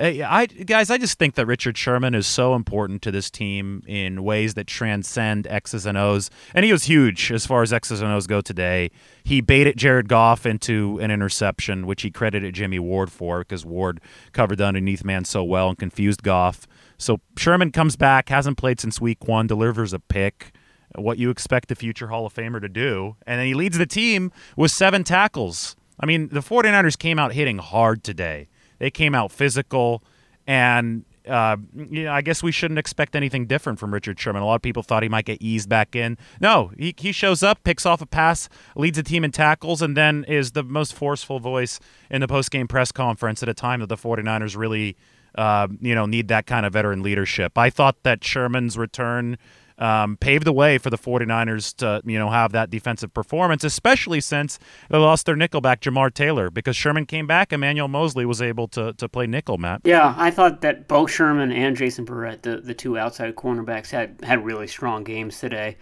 I 0.00 0.46
guys, 0.46 0.90
I 0.90 0.98
just 0.98 1.18
think 1.18 1.34
that 1.34 1.46
Richard 1.46 1.76
Sherman 1.76 2.14
is 2.14 2.24
so 2.24 2.54
important 2.54 3.02
to 3.02 3.10
this 3.10 3.32
team 3.32 3.82
in 3.84 4.22
ways 4.22 4.54
that 4.54 4.68
transcend 4.68 5.48
X's 5.48 5.86
and 5.86 5.98
O's, 5.98 6.30
and 6.54 6.64
he 6.64 6.70
was 6.70 6.84
huge 6.84 7.32
as 7.32 7.46
far 7.46 7.62
as 7.62 7.72
X's 7.72 8.00
and 8.00 8.12
O's 8.12 8.28
go 8.28 8.40
today. 8.40 8.92
He 9.24 9.40
baited 9.40 9.76
Jared 9.76 10.08
Goff 10.08 10.46
into 10.46 11.00
an 11.00 11.10
interception, 11.10 11.84
which 11.84 12.02
he 12.02 12.12
credited 12.12 12.54
Jimmy 12.54 12.78
Ward 12.78 13.10
for 13.10 13.40
because 13.40 13.66
Ward 13.66 14.00
covered 14.30 14.58
the 14.58 14.66
underneath 14.66 15.02
man 15.02 15.24
so 15.24 15.42
well 15.42 15.68
and 15.68 15.76
confused 15.76 16.22
Goff. 16.22 16.68
So 16.96 17.18
Sherman 17.36 17.72
comes 17.72 17.96
back, 17.96 18.28
hasn't 18.28 18.56
played 18.56 18.78
since 18.78 19.00
week 19.00 19.26
one, 19.26 19.48
delivers 19.48 19.92
a 19.92 19.98
pick 19.98 20.52
what 20.94 21.18
you 21.18 21.30
expect 21.30 21.68
the 21.68 21.74
future 21.74 22.08
Hall 22.08 22.26
of 22.26 22.34
Famer 22.34 22.60
to 22.60 22.68
do. 22.68 23.16
And 23.26 23.40
then 23.40 23.46
he 23.46 23.54
leads 23.54 23.78
the 23.78 23.86
team 23.86 24.32
with 24.56 24.70
seven 24.70 25.04
tackles. 25.04 25.76
I 26.00 26.06
mean, 26.06 26.28
the 26.28 26.40
49ers 26.40 26.98
came 26.98 27.18
out 27.18 27.32
hitting 27.32 27.58
hard 27.58 28.02
today. 28.04 28.48
They 28.78 28.90
came 28.90 29.14
out 29.14 29.32
physical, 29.32 30.02
and 30.46 31.04
uh, 31.28 31.56
you 31.76 32.04
know, 32.04 32.12
I 32.12 32.22
guess 32.22 32.42
we 32.42 32.52
shouldn't 32.52 32.78
expect 32.78 33.14
anything 33.14 33.46
different 33.46 33.78
from 33.78 33.92
Richard 33.92 34.18
Sherman. 34.18 34.42
A 34.42 34.46
lot 34.46 34.54
of 34.54 34.62
people 34.62 34.82
thought 34.82 35.02
he 35.02 35.08
might 35.08 35.24
get 35.24 35.42
eased 35.42 35.68
back 35.68 35.94
in. 35.94 36.16
No, 36.40 36.72
he, 36.78 36.94
he 36.96 37.12
shows 37.12 37.42
up, 37.42 37.62
picks 37.64 37.84
off 37.84 38.00
a 38.00 38.06
pass, 38.06 38.48
leads 38.76 38.96
the 38.96 39.02
team 39.02 39.24
in 39.24 39.32
tackles, 39.32 39.82
and 39.82 39.96
then 39.96 40.24
is 40.24 40.52
the 40.52 40.62
most 40.62 40.94
forceful 40.94 41.38
voice 41.38 41.80
in 42.10 42.20
the 42.20 42.28
post-game 42.28 42.68
press 42.68 42.92
conference 42.92 43.42
at 43.42 43.48
a 43.48 43.54
time 43.54 43.80
that 43.80 43.88
the 43.88 43.96
49ers 43.96 44.56
really, 44.56 44.96
uh, 45.34 45.68
you 45.80 45.94
know, 45.94 46.06
need 46.06 46.28
that 46.28 46.46
kind 46.46 46.64
of 46.64 46.72
veteran 46.72 47.02
leadership. 47.02 47.58
I 47.58 47.68
thought 47.68 48.02
that 48.04 48.24
Sherman's 48.24 48.78
return 48.78 49.36
um, 49.78 50.16
paved 50.16 50.44
the 50.44 50.52
way 50.52 50.78
for 50.78 50.90
the 50.90 50.98
49ers 50.98 51.74
to, 51.76 52.02
you 52.04 52.18
know, 52.18 52.30
have 52.30 52.52
that 52.52 52.70
defensive 52.70 53.12
performance, 53.14 53.64
especially 53.64 54.20
since 54.20 54.58
they 54.88 54.98
lost 54.98 55.26
their 55.26 55.36
nickelback, 55.36 55.80
Jamar 55.80 56.12
Taylor, 56.12 56.50
because 56.50 56.76
Sherman 56.76 57.06
came 57.06 57.26
back, 57.26 57.52
Emmanuel 57.52 57.88
Moseley 57.88 58.26
was 58.26 58.42
able 58.42 58.68
to, 58.68 58.92
to 58.94 59.08
play 59.08 59.26
nickel, 59.26 59.58
Matt. 59.58 59.82
Yeah, 59.84 60.14
I 60.16 60.30
thought 60.30 60.60
that 60.62 60.88
both 60.88 61.10
Sherman 61.10 61.52
and 61.52 61.76
Jason 61.76 62.06
Verrett, 62.06 62.42
the, 62.42 62.58
the 62.58 62.74
two 62.74 62.98
outside 62.98 63.34
cornerbacks, 63.36 63.90
had, 63.90 64.20
had 64.22 64.44
really 64.44 64.66
strong 64.66 65.04
games 65.04 65.38
today. 65.38 65.76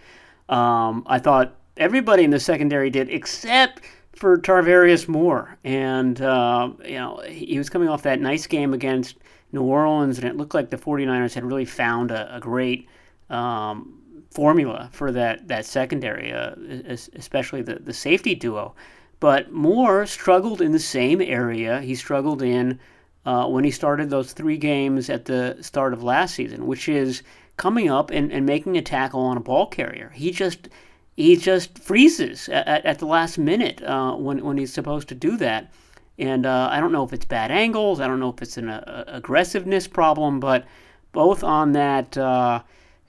Um, 0.49 1.03
I 1.07 1.19
thought 1.19 1.55
everybody 1.77 2.23
in 2.23 2.29
the 2.29 2.39
secondary 2.39 2.89
did, 2.89 3.09
except 3.09 3.81
for 4.15 4.37
Tarvarius 4.37 5.07
Moore. 5.07 5.57
And, 5.63 6.21
uh, 6.21 6.71
you 6.83 6.95
know, 6.95 7.21
he 7.27 7.57
was 7.57 7.69
coming 7.69 7.89
off 7.89 8.03
that 8.03 8.19
nice 8.19 8.47
game 8.47 8.73
against 8.73 9.17
New 9.51 9.63
Orleans, 9.63 10.17
and 10.17 10.27
it 10.27 10.35
looked 10.35 10.53
like 10.53 10.69
the 10.69 10.77
49ers 10.77 11.33
had 11.33 11.45
really 11.45 11.65
found 11.65 12.11
a, 12.11 12.35
a 12.35 12.39
great 12.39 12.87
um, 13.29 14.01
formula 14.31 14.89
for 14.91 15.11
that 15.11 15.47
that 15.47 15.65
secondary, 15.65 16.31
uh, 16.31 16.55
especially 17.15 17.61
the 17.61 17.75
the 17.75 17.93
safety 17.93 18.35
duo. 18.35 18.75
But 19.19 19.51
Moore 19.51 20.05
struggled 20.05 20.61
in 20.61 20.71
the 20.71 20.79
same 20.79 21.21
area 21.21 21.81
he 21.81 21.95
struggled 21.95 22.41
in 22.41 22.79
uh, 23.25 23.47
when 23.47 23.63
he 23.63 23.71
started 23.71 24.09
those 24.09 24.31
three 24.31 24.57
games 24.57 25.09
at 25.09 25.25
the 25.25 25.57
start 25.61 25.91
of 25.91 26.03
last 26.03 26.35
season, 26.35 26.67
which 26.67 26.87
is 26.87 27.23
coming 27.57 27.89
up 27.89 28.11
and, 28.11 28.31
and 28.31 28.45
making 28.45 28.77
a 28.77 28.81
tackle 28.81 29.21
on 29.21 29.35
a 29.35 29.41
ball 29.41 29.65
carrier. 29.65 30.11
He 30.15 30.31
just 30.31 30.69
he 31.15 31.35
just 31.35 31.79
freezes 31.79 32.47
at, 32.47 32.85
at 32.85 32.99
the 32.99 33.07
last 33.07 33.37
minute 33.37 33.81
uh, 33.83 34.13
when 34.13 34.43
when 34.45 34.57
he's 34.57 34.73
supposed 34.73 35.09
to 35.09 35.15
do 35.15 35.35
that. 35.37 35.73
And 36.19 36.45
uh, 36.45 36.69
I 36.71 36.79
don't 36.79 36.91
know 36.91 37.03
if 37.03 37.13
it's 37.13 37.25
bad 37.25 37.51
angles. 37.51 37.99
I 37.99 38.07
don't 38.07 38.19
know 38.19 38.29
if 38.29 38.41
it's 38.41 38.57
an 38.57 38.69
uh, 38.69 39.03
aggressiveness 39.07 39.87
problem, 39.87 40.39
but 40.39 40.65
both 41.11 41.43
on 41.43 41.73
that 41.73 42.17
uh, 42.17 42.61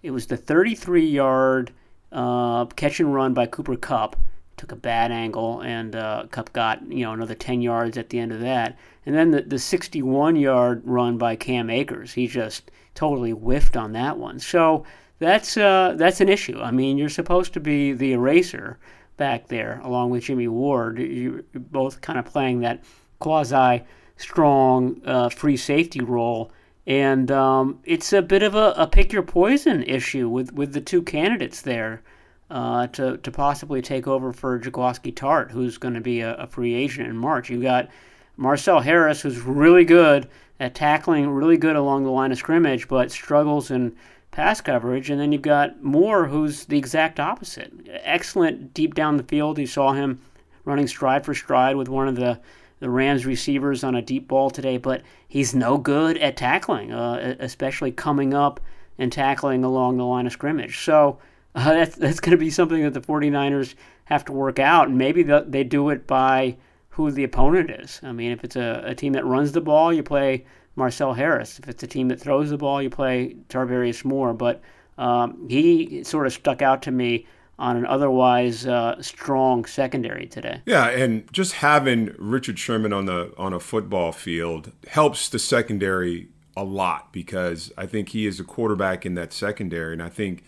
it 0.03 0.11
was 0.11 0.27
the 0.27 0.37
33 0.37 1.07
yard 1.07 1.73
uh, 2.13 2.65
catch 2.67 3.01
and 3.01 3.15
run 3.15 3.35
by 3.35 3.47
Cooper 3.47 3.77
Kupp. 3.77 4.17
Took 4.57 4.73
a 4.73 4.77
bad 4.77 5.13
angle, 5.13 5.61
and 5.61 5.95
uh, 5.95 6.27
Kupp 6.33 6.53
got 6.53 6.91
you 6.91 7.05
know 7.05 7.13
another 7.13 7.35
10 7.35 7.63
yards 7.63 7.97
at 7.97 8.11
the 8.11 8.19
end 8.19 8.33
of 8.33 8.41
that. 8.41 8.77
And 9.07 9.15
then 9.15 9.31
the, 9.31 9.43
the 9.43 9.59
61 9.59 10.37
yard 10.37 10.83
run 10.85 11.17
by 11.17 11.37
Cam 11.37 11.71
Akers, 11.71 12.13
he 12.13 12.27
just 12.27 12.71
totally 12.95 13.31
whiffed 13.31 13.77
on 13.77 13.93
that 13.93 14.19
one. 14.19 14.41
So 14.41 14.85
that's 15.21 15.57
uh, 15.57 15.95
that's 15.97 16.21
an 16.21 16.29
issue. 16.29 16.61
I 16.61 16.71
mean, 16.71 16.99
you're 16.99 17.09
supposed 17.09 17.53
to 17.55 17.61
be 17.61 17.93
the 17.93 18.13
eraser 18.13 18.79
back 19.17 19.49
there, 19.49 19.81
along 19.85 20.11
with 20.11 20.25
Jimmy 20.25 20.49
Ward. 20.49 20.99
You're 20.99 21.43
both 21.55 22.01
kind 22.01 22.19
of 22.19 22.25
playing 22.25 22.61
that 22.61 22.83
quasi 23.19 23.85
strong 24.17 25.01
uh, 25.05 25.29
free 25.29 25.57
safety 25.57 26.01
role. 26.01 26.51
And 26.88 27.31
um, 27.31 27.81
it's 27.85 28.14
a 28.14 28.22
bit 28.22 28.42
of 28.42 28.55
a, 28.55 28.72
a, 28.79 28.87
pick 28.87 29.12
your 29.12 29.22
poison 29.22 29.83
issue 29.83 30.27
with, 30.27 30.55
with 30.55 30.72
the 30.72 30.81
two 30.81 31.03
candidates 31.03 31.61
there 31.61 32.03
uh, 32.51 32.87
to, 32.88 33.18
to 33.18 33.31
possibly 33.31 33.83
take 33.83 34.07
over 34.07 34.33
for 34.33 34.59
Jaquiski 34.59 35.14
Tartt, 35.14 35.51
who's 35.51 35.77
going 35.77 35.92
to 35.92 36.01
be 36.01 36.22
a, 36.22 36.35
a, 36.37 36.46
free 36.46 36.72
agent 36.72 37.07
in 37.07 37.14
March. 37.14 37.51
You've 37.51 37.61
got 37.61 37.90
Marcel 38.38 38.81
Harris, 38.81 39.20
who's 39.20 39.38
really 39.38 39.85
good 39.85 40.31
at 40.61 40.74
tackling, 40.74 41.29
really 41.29 41.59
good 41.59 41.77
along 41.77 42.05
the 42.05 42.11
line 42.11 42.33
of 42.33 42.38
scrimmage, 42.38 42.88
but 42.88 43.11
struggles 43.11 43.70
in 43.70 43.94
pass 44.31 44.62
coverage. 44.62 45.11
And 45.11 45.20
then 45.20 45.31
you've 45.31 45.42
got 45.42 45.83
Moore, 45.83 46.27
who's 46.27 46.64
the 46.64 46.79
exact 46.79 47.20
opposite. 47.20 47.70
Excellent 47.87 48.72
deep 48.72 48.94
down 48.94 49.18
the 49.18 49.24
field. 49.24 49.59
You 49.59 49.66
saw 49.66 49.92
him 49.92 50.22
running 50.64 50.87
stride 50.87 51.27
for 51.27 51.35
stride 51.35 51.77
with 51.77 51.90
one 51.90 52.09
of 52.09 52.16
the 52.16 52.40
the 52.81 52.91
Rams 52.91 53.27
receivers 53.27 53.85
on 53.85 53.95
a 53.95 54.03
deep 54.03 54.29
ball 54.29 54.51
today, 54.51 54.77
but 54.77 55.03
he's 55.27 55.55
no 55.55 55.79
good 55.79 56.17
at 56.19 56.37
tackling, 56.37 56.93
uh, 56.93 57.37
especially 57.41 57.93
coming 57.93 58.35
up 58.35 58.61
and 58.99 59.12
tackling 59.12 59.64
along 59.64 59.97
the 59.97 60.05
line 60.05 60.27
of 60.27 60.33
scrimmage. 60.33 60.85
So 60.85 61.19
uh, 61.55 61.64
that's, 61.75 61.97
that's 61.97 62.21
going 62.21 62.33
to 62.33 62.37
be 62.37 62.51
something 62.51 62.83
that 62.83 62.95
the 62.95 63.01
49ers 63.01 63.75
have 64.07 64.25
to 64.25 64.33
work 64.33 64.59
out, 64.59 64.91
maybe 64.91 65.23
the, 65.23 65.45
they 65.47 65.64
do 65.64 65.91
it 65.91 66.07
by 66.07 66.57
who 66.88 67.11
the 67.11 67.25
opponent 67.25 67.71
is. 67.71 68.01
I 68.03 68.12
mean, 68.12 68.33
if 68.33 68.43
it's 68.43 68.57
a, 68.57 68.83
a 68.87 68.95
team 68.95 69.12
that 69.12 69.25
runs 69.25 69.53
the 69.53 69.61
ball, 69.61 69.93
you 69.93 70.03
play 70.03 70.47
Marcel 70.77 71.12
Harris. 71.12 71.59
If 71.59 71.69
it's 71.69 71.83
a 71.83 71.87
team 71.87 72.09
that 72.09 72.21
throws 72.21 72.51
the 72.51 72.57
ball, 72.57 72.81
you 72.83 72.88
play 72.88 73.37
Tarvarius 73.49 74.05
Moore. 74.05 74.33
But 74.33 74.62
um, 74.97 75.47
he 75.49 76.03
sort 76.05 76.27
of 76.27 76.33
stuck 76.33 76.62
out 76.62 76.83
to 76.83 76.91
me 76.91 77.27
on 77.59 77.77
an 77.77 77.87
otherwise 77.87 78.66
uh, 78.66 79.01
strong 79.03 79.64
secondary 79.64 80.27
today. 80.27 80.62
Yeah, 80.64 80.88
and 80.88 81.31
just 81.33 81.55
having 81.55 82.14
Richard 82.18 82.59
Sherman 82.59 82.92
on 82.92 83.07
the 83.07 83.33
on 83.37 83.53
a 83.53 83.61
football 83.61 84.12
field 84.12 84.73
helps 84.88 85.29
the 85.29 85.38
secondary 85.38 86.29
a 86.57 86.64
lot 86.64 87.12
because 87.12 87.73
I 87.77 87.87
think 87.87 88.11
he 88.11 88.27
is 88.27 88.38
a 88.38 88.44
quarterback 88.44 89.05
in 89.05 89.14
that 89.14 89.33
secondary, 89.33 89.92
and 89.92 90.03
I 90.03 90.09
think 90.09 90.44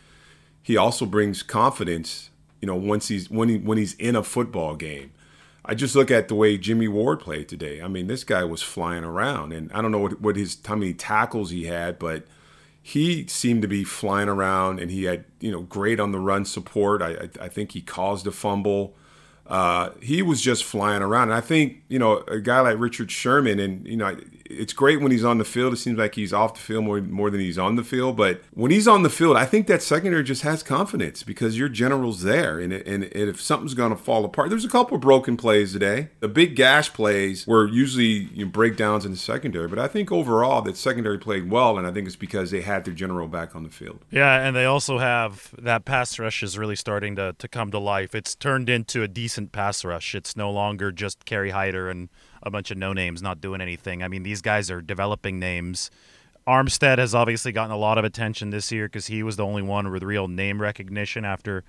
he 0.63 0.77
also 0.77 1.07
brings 1.07 1.43
confidence. 1.43 2.31
You 2.61 2.67
know, 2.67 2.77
once 2.77 3.09
he's 3.09 3.31
when 3.31 3.49
he 3.49 3.59
when 3.59 3.79
he's 3.79 3.95
in 3.95 4.17
a 4.17 4.23
football 4.23 4.77
game. 4.77 5.13
I 5.63 5.75
just 5.75 5.95
look 5.95 6.11
at 6.11 6.29
the 6.29 6.35
way 6.35 6.57
Jimmy 6.57 6.89
Ward 6.89 7.21
played 7.21 7.47
today. 7.47 7.83
I 7.83 7.87
mean, 7.87 8.07
this 8.07 8.25
guy 8.25 8.45
was 8.45 8.63
flying 8.63 9.05
around, 9.05 9.53
and 9.53 9.71
I 9.73 9.83
don't 9.83 9.93
know 9.93 9.99
what, 9.99 10.21
what 10.21 10.37
his 10.37 10.57
how 10.65 10.75
many 10.75 10.95
tackles 10.95 11.51
he 11.51 11.65
had, 11.65 11.99
but 11.99 12.25
he 12.83 13.27
seemed 13.27 13.63
to 13.63 13.69
be 13.69 13.85
flying 13.85 14.29
around 14.29 14.81
and 14.81 14.91
he 14.91 15.05
had 15.05 15.25
you 15.41 15.51
know 15.51 15.63
great 15.63 16.01
on 16.01 16.13
the 16.13 16.19
run 16.19 16.45
support. 16.45 17.03
I 17.03 17.11
I, 17.11 17.45
I 17.45 17.49
think 17.49 17.73
he 17.73 17.81
caused 17.81 18.27
a 18.27 18.33
fumble. 18.33 18.95
Uh, 19.47 19.91
he 20.01 20.23
was 20.23 20.41
just 20.41 20.65
flying 20.65 21.03
around, 21.03 21.25
and 21.25 21.35
I 21.35 21.41
think 21.41 21.83
you 21.89 21.99
know 21.99 22.19
a 22.29 22.41
guy 22.41 22.61
like 22.61 22.79
Richard 22.79 23.11
Sherman, 23.11 23.59
and 23.59 23.87
you 23.87 23.97
know 23.97 24.17
it's 24.51 24.73
great 24.73 25.01
when 25.01 25.13
he's 25.13 25.25
on 25.25 25.39
the 25.39 25.45
field. 25.45 25.73
It 25.73 25.77
seems 25.77 25.99
like 25.99 26.15
he's 26.15 26.33
off 26.33 26.55
the 26.55 26.61
field 26.61 26.85
more 26.85 27.01
more 27.01 27.31
than 27.31 27.41
he's 27.41 27.59
on 27.59 27.77
the 27.77 27.85
field. 27.85 28.17
But 28.17 28.43
when 28.53 28.71
he's 28.71 28.89
on 28.89 29.03
the 29.03 29.11
field, 29.11 29.37
I 29.37 29.47
think 29.47 29.67
that 29.69 29.83
secondary 29.83 30.25
just 30.25 30.43
has 30.43 30.63
confidence 30.63 31.23
because 31.23 31.59
your 31.59 31.69
general's 31.69 32.23
there, 32.23 32.59
and 32.59 32.73
and, 32.73 33.05
and 33.05 33.29
if 33.29 33.41
something's 33.41 33.75
going 33.75 33.91
to 33.91 33.97
fall 33.97 34.25
apart, 34.25 34.51
there's 34.51 34.65
a 34.65 34.69
couple 34.69 34.99
broken 34.99 35.37
plays 35.37 35.73
today. 35.73 36.09
The 36.21 36.29
big 36.29 36.57
gash 36.57 36.93
plays 36.93 37.47
were 37.47 37.69
usually 37.69 38.29
you 38.35 38.45
know, 38.45 38.51
breakdowns 38.51 39.05
in 39.05 39.13
the 39.13 39.17
secondary, 39.17 39.69
but 39.69 39.79
I 39.79 39.89
think 39.89 40.11
overall 40.11 40.63
that 40.63 40.77
secondary 40.77 41.19
played 41.19 41.51
well, 41.51 41.79
and 41.79 41.87
I 41.87 41.93
think 41.93 42.07
it's 42.07 42.17
because 42.17 42.51
they 42.51 42.63
had 42.63 42.85
their 42.85 42.95
general 42.95 43.29
back 43.29 43.55
on 43.55 43.63
the 43.63 43.71
field. 43.71 44.05
Yeah, 44.11 44.47
and 44.47 44.57
they 44.57 44.65
also 44.65 44.99
have 44.99 45.55
that 45.59 45.85
pass 45.85 46.19
rush 46.19 46.43
is 46.43 46.59
really 46.59 46.77
starting 46.77 47.17
to 47.17 47.35
to 47.39 47.49
come 47.49 47.71
to 47.71 47.79
life. 47.79 48.15
It's 48.15 48.35
turned 48.35 48.69
into 48.69 49.03
a 49.03 49.09
decent 49.09 49.53
pass 49.53 49.85
rush. 49.85 50.15
It's 50.15 50.37
no 50.37 50.51
longer 50.51 50.91
just 50.93 51.25
Kerry 51.25 51.51
Hyder 51.51 51.89
and 51.89 52.09
a 52.43 52.51
bunch 52.51 52.71
of 52.71 52.79
no 52.79 52.93
names 52.93 53.23
not 53.23 53.41
doing 53.41 53.61
anything. 53.61 54.03
I 54.03 54.09
mean, 54.09 54.23
these 54.23 54.43
guys 54.43 54.71
are 54.71 54.81
developing 54.81 55.39
names. 55.39 55.91
Armstead 56.47 56.99
has 56.99 57.15
obviously 57.15 57.53
gotten 57.53 57.71
a 57.71 57.77
lot 57.77 57.99
of 57.99 58.05
attention 58.05 58.51
this 58.51 58.73
year 58.73 58.87
because 58.87 59.07
he 59.07 59.23
was 59.23 59.37
the 59.37 59.45
only 59.45 59.63
one 59.63 59.91
with 59.91 60.03
real 60.03 60.27
name 60.27 60.61
recognition 60.61 61.25
after 61.25 61.65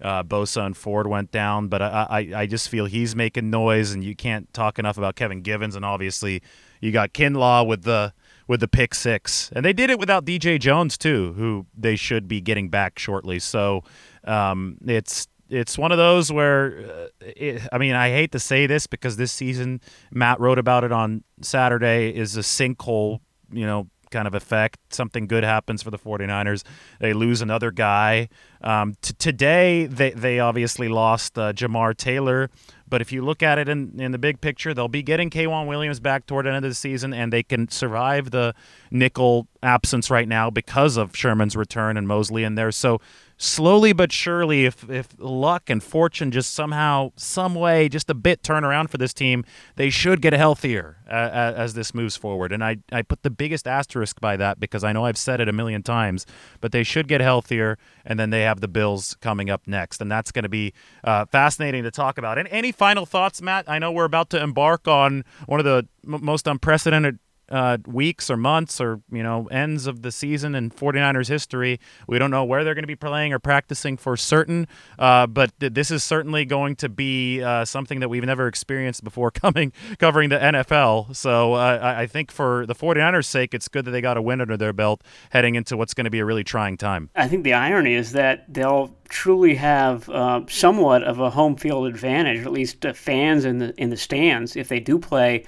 uh, 0.00 0.22
Bosa 0.22 0.64
and 0.64 0.76
Ford 0.76 1.06
went 1.06 1.30
down. 1.30 1.68
But 1.68 1.82
I, 1.82 2.06
I, 2.10 2.40
I 2.40 2.46
just 2.46 2.68
feel 2.68 2.86
he's 2.86 3.14
making 3.14 3.50
noise, 3.50 3.92
and 3.92 4.02
you 4.02 4.16
can't 4.16 4.52
talk 4.52 4.78
enough 4.78 4.98
about 4.98 5.14
Kevin 5.16 5.42
Givens. 5.42 5.76
And 5.76 5.84
obviously, 5.84 6.42
you 6.80 6.90
got 6.90 7.12
Kinlaw 7.12 7.66
with 7.66 7.82
the 7.82 8.12
with 8.46 8.60
the 8.60 8.68
pick 8.68 8.94
six, 8.94 9.50
and 9.54 9.64
they 9.64 9.72
did 9.72 9.90
it 9.90 9.98
without 9.98 10.24
DJ 10.24 10.58
Jones 10.58 10.98
too, 10.98 11.32
who 11.34 11.66
they 11.76 11.96
should 11.96 12.28
be 12.28 12.40
getting 12.40 12.68
back 12.68 12.98
shortly. 12.98 13.38
So 13.38 13.84
um, 14.24 14.78
it's 14.86 15.28
it's 15.48 15.76
one 15.76 15.92
of 15.92 15.98
those 15.98 16.32
where, 16.32 16.78
uh, 16.88 17.06
it, 17.20 17.62
I 17.72 17.78
mean, 17.78 17.94
I 17.94 18.10
hate 18.10 18.32
to 18.32 18.38
say 18.38 18.66
this 18.66 18.86
because 18.86 19.16
this 19.16 19.32
season, 19.32 19.80
Matt 20.10 20.40
wrote 20.40 20.58
about 20.58 20.84
it 20.84 20.92
on 20.92 21.24
Saturday, 21.40 22.10
is 22.10 22.36
a 22.36 22.40
sinkhole, 22.40 23.20
you 23.52 23.66
know, 23.66 23.88
kind 24.14 24.28
of 24.28 24.34
effect. 24.34 24.78
Something 24.90 25.26
good 25.26 25.42
happens 25.42 25.82
for 25.82 25.90
the 25.90 25.98
49ers. 25.98 26.62
They 27.00 27.12
lose 27.12 27.42
another 27.42 27.72
guy. 27.72 28.28
Um, 28.62 28.94
t- 29.02 29.14
today, 29.18 29.86
they, 29.86 30.10
they 30.10 30.38
obviously 30.38 30.88
lost 30.88 31.36
uh, 31.36 31.52
Jamar 31.52 31.96
Taylor. 31.96 32.48
But 32.86 33.00
if 33.00 33.10
you 33.10 33.24
look 33.24 33.42
at 33.42 33.58
it 33.58 33.68
in, 33.68 33.98
in 34.00 34.12
the 34.12 34.18
big 34.18 34.40
picture, 34.40 34.72
they'll 34.72 34.86
be 34.86 35.02
getting 35.02 35.30
K'Waun 35.30 35.66
Williams 35.66 35.98
back 35.98 36.26
toward 36.26 36.46
the 36.46 36.50
end 36.50 36.64
of 36.64 36.70
the 36.70 36.76
season, 36.76 37.12
and 37.12 37.32
they 37.32 37.42
can 37.42 37.68
survive 37.68 38.30
the 38.30 38.54
nickel 38.92 39.48
absence 39.64 40.10
right 40.10 40.28
now 40.28 40.48
because 40.48 40.96
of 40.96 41.16
Sherman's 41.16 41.56
return 41.56 41.96
and 41.96 42.06
Moseley 42.06 42.44
in 42.44 42.54
there. 42.54 42.70
So 42.70 43.00
slowly 43.36 43.92
but 43.92 44.12
surely, 44.12 44.64
if 44.64 44.88
if 44.88 45.08
luck 45.18 45.70
and 45.70 45.82
fortune 45.82 46.30
just 46.30 46.54
somehow, 46.54 47.12
some 47.16 47.54
way, 47.54 47.88
just 47.88 48.10
a 48.10 48.14
bit 48.14 48.42
turn 48.42 48.64
around 48.64 48.88
for 48.90 48.98
this 48.98 49.12
team, 49.12 49.44
they 49.76 49.90
should 49.90 50.20
get 50.20 50.32
healthier 50.32 50.98
uh, 51.08 51.52
as 51.56 51.74
this 51.74 51.94
moves 51.94 52.16
forward. 52.16 52.52
And 52.52 52.64
I 52.64 52.78
I 52.92 53.02
put 53.02 53.22
the 53.22 53.30
biggest 53.30 53.66
asterisk 53.66 54.20
by 54.20 54.36
that 54.36 54.60
because 54.60 54.84
I 54.84 54.92
know 54.92 55.04
I've 55.04 55.18
said 55.18 55.40
it 55.40 55.48
a 55.48 55.52
million 55.52 55.82
times, 55.82 56.26
but 56.60 56.72
they 56.72 56.82
should 56.82 57.08
get 57.08 57.20
healthier, 57.20 57.78
and 58.04 58.18
then 58.18 58.30
they 58.30 58.42
have 58.42 58.60
the 58.60 58.68
Bills 58.68 59.16
coming 59.20 59.50
up 59.50 59.62
next, 59.66 60.00
and 60.00 60.10
that's 60.10 60.32
going 60.32 60.44
to 60.44 60.48
be 60.48 60.72
uh, 61.02 61.26
fascinating 61.26 61.82
to 61.84 61.90
talk 61.90 62.18
about. 62.18 62.38
And 62.38 62.48
any 62.48 62.72
final 62.72 63.06
thoughts, 63.06 63.42
Matt? 63.42 63.68
I 63.68 63.78
know 63.78 63.92
we're 63.92 64.04
about 64.04 64.30
to 64.30 64.42
embark 64.42 64.88
on 64.88 65.24
one 65.46 65.60
of 65.60 65.64
the 65.64 65.86
m- 66.04 66.24
most 66.24 66.46
unprecedented 66.46 67.18
uh, 67.50 67.78
weeks 67.86 68.30
or 68.30 68.36
months 68.36 68.80
or 68.80 69.00
you 69.10 69.22
know 69.22 69.46
ends 69.46 69.86
of 69.86 70.02
the 70.02 70.10
season 70.12 70.54
in 70.54 70.70
49ers 70.70 71.28
history. 71.28 71.80
We 72.06 72.18
don't 72.18 72.30
know 72.30 72.44
where 72.44 72.64
they're 72.64 72.74
going 72.74 72.84
to 72.84 72.88
be 72.88 72.96
playing 72.96 73.32
or 73.32 73.38
practicing 73.38 73.96
for 73.96 74.16
certain, 74.16 74.66
uh, 74.98 75.26
but 75.26 75.58
th- 75.60 75.74
this 75.74 75.90
is 75.90 76.02
certainly 76.02 76.44
going 76.44 76.76
to 76.76 76.88
be 76.88 77.42
uh, 77.42 77.64
something 77.64 78.00
that 78.00 78.08
we've 78.08 78.24
never 78.24 78.46
experienced 78.46 79.04
before 79.04 79.30
coming 79.30 79.72
covering 79.98 80.30
the 80.30 80.38
NFL. 80.38 81.14
So 81.14 81.54
uh, 81.54 81.94
I 81.98 82.06
think 82.06 82.30
for 82.30 82.66
the 82.66 82.74
49ers' 82.74 83.26
sake, 83.26 83.54
it's 83.54 83.68
good 83.68 83.84
that 83.84 83.90
they 83.90 84.00
got 84.00 84.16
a 84.16 84.22
win 84.22 84.40
under 84.40 84.56
their 84.56 84.72
belt 84.72 85.02
heading 85.30 85.54
into 85.54 85.76
what's 85.76 85.94
going 85.94 86.04
to 86.04 86.10
be 86.10 86.20
a 86.20 86.24
really 86.24 86.44
trying 86.44 86.76
time. 86.76 87.10
I 87.14 87.28
think 87.28 87.44
the 87.44 87.54
irony 87.54 87.94
is 87.94 88.12
that 88.12 88.52
they'll 88.52 88.94
truly 89.08 89.54
have 89.54 90.08
uh, 90.08 90.42
somewhat 90.48 91.02
of 91.04 91.20
a 91.20 91.30
home 91.30 91.56
field 91.56 91.86
advantage, 91.86 92.44
at 92.44 92.52
least 92.52 92.84
uh, 92.84 92.92
fans 92.92 93.44
in 93.44 93.58
the 93.58 93.74
in 93.80 93.90
the 93.90 93.96
stands, 93.96 94.56
if 94.56 94.68
they 94.68 94.80
do 94.80 94.98
play 94.98 95.44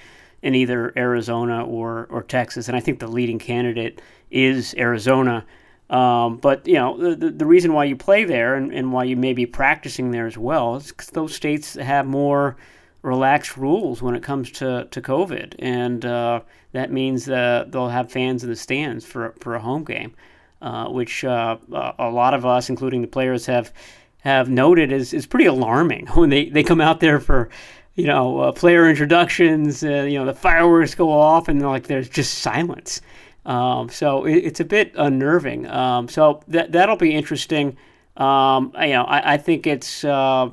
in 0.47 0.55
either 0.55 0.93
Arizona 0.95 1.65
or, 1.65 2.07
or 2.09 2.23
Texas. 2.23 2.69
And 2.69 2.77
I 2.77 2.79
think 2.79 2.99
the 2.99 3.07
leading 3.07 3.37
candidate 3.37 4.01
is 4.31 4.73
Arizona. 4.77 5.45
Um, 5.89 6.37
but 6.37 6.65
you 6.65 6.75
know 6.75 7.15
the, 7.15 7.29
the 7.31 7.45
reason 7.45 7.73
why 7.73 7.83
you 7.83 7.97
play 7.97 8.23
there 8.23 8.55
and, 8.55 8.73
and 8.73 8.93
why 8.93 9.03
you 9.03 9.17
may 9.17 9.33
be 9.33 9.45
practicing 9.45 10.11
there 10.11 10.25
as 10.25 10.37
well 10.37 10.77
is 10.77 10.87
because 10.87 11.07
those 11.07 11.35
states 11.35 11.75
have 11.75 12.05
more 12.05 12.55
relaxed 13.01 13.57
rules 13.57 14.01
when 14.01 14.15
it 14.15 14.23
comes 14.23 14.51
to, 14.51 14.85
to 14.91 15.01
COVID, 15.01 15.55
and 15.59 16.03
uh, 16.03 16.41
that 16.73 16.91
means 16.91 17.23
that 17.25 17.71
they'll 17.71 17.87
have 17.87 18.11
fans 18.11 18.43
in 18.43 18.49
the 18.49 18.55
stands 18.57 19.05
for 19.05 19.33
for 19.39 19.55
a 19.55 19.61
home 19.61 19.85
game, 19.85 20.13
uh, 20.61 20.89
which 20.89 21.23
uh, 21.23 21.55
a 21.99 22.09
lot 22.09 22.33
of 22.33 22.45
us, 22.45 22.69
including 22.69 23.01
the 23.01 23.07
players, 23.07 23.45
have 23.45 23.71
have 24.19 24.49
noted 24.49 24.91
is, 24.91 25.13
is 25.13 25.25
pretty 25.25 25.45
alarming 25.45 26.05
when 26.15 26.29
they, 26.29 26.49
they 26.49 26.63
come 26.63 26.81
out 26.81 26.99
there 26.99 27.19
for 27.19 27.49
you 27.97 28.05
know, 28.05 28.39
uh, 28.39 28.51
player 28.51 28.87
introductions, 28.87 29.83
uh, 29.83 30.03
you 30.03 30.19
know, 30.19 30.25
the 30.25 30.33
fireworks 30.33 30.93
go 30.95 31.11
off 31.11 31.47
and 31.47 31.61
like 31.61 31.87
there's 31.87 32.07
just 32.07 32.35
silence. 32.35 33.01
Um, 33.45 33.89
so 33.89 34.25
it, 34.25 34.35
it's 34.35 34.59
a 34.59 34.65
bit 34.65 34.93
unnerving. 34.95 35.67
Um, 35.67 36.07
so 36.07 36.41
that 36.47 36.71
that'll 36.71 36.95
be 36.95 37.13
interesting. 37.13 37.75
Um, 38.15 38.71
you 38.79 38.89
know, 38.89 39.03
I, 39.03 39.33
I 39.33 39.37
think 39.37 39.65
it's 39.65 40.03
uh, 40.03 40.49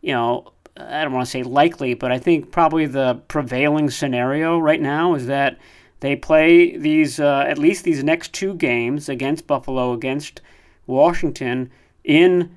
you 0.00 0.12
know 0.12 0.52
I 0.78 1.04
don't 1.04 1.12
want 1.12 1.26
to 1.26 1.30
say 1.30 1.42
likely, 1.42 1.92
but 1.92 2.12
I 2.12 2.18
think 2.18 2.50
probably 2.50 2.86
the 2.86 3.20
prevailing 3.28 3.90
scenario 3.90 4.58
right 4.58 4.80
now 4.80 5.14
is 5.14 5.26
that 5.26 5.58
they 6.00 6.16
play 6.16 6.78
these 6.78 7.20
uh, 7.20 7.44
at 7.46 7.58
least 7.58 7.84
these 7.84 8.02
next 8.02 8.32
two 8.32 8.54
games 8.54 9.10
against 9.10 9.46
Buffalo, 9.46 9.92
against 9.92 10.40
Washington 10.86 11.70
in 12.04 12.56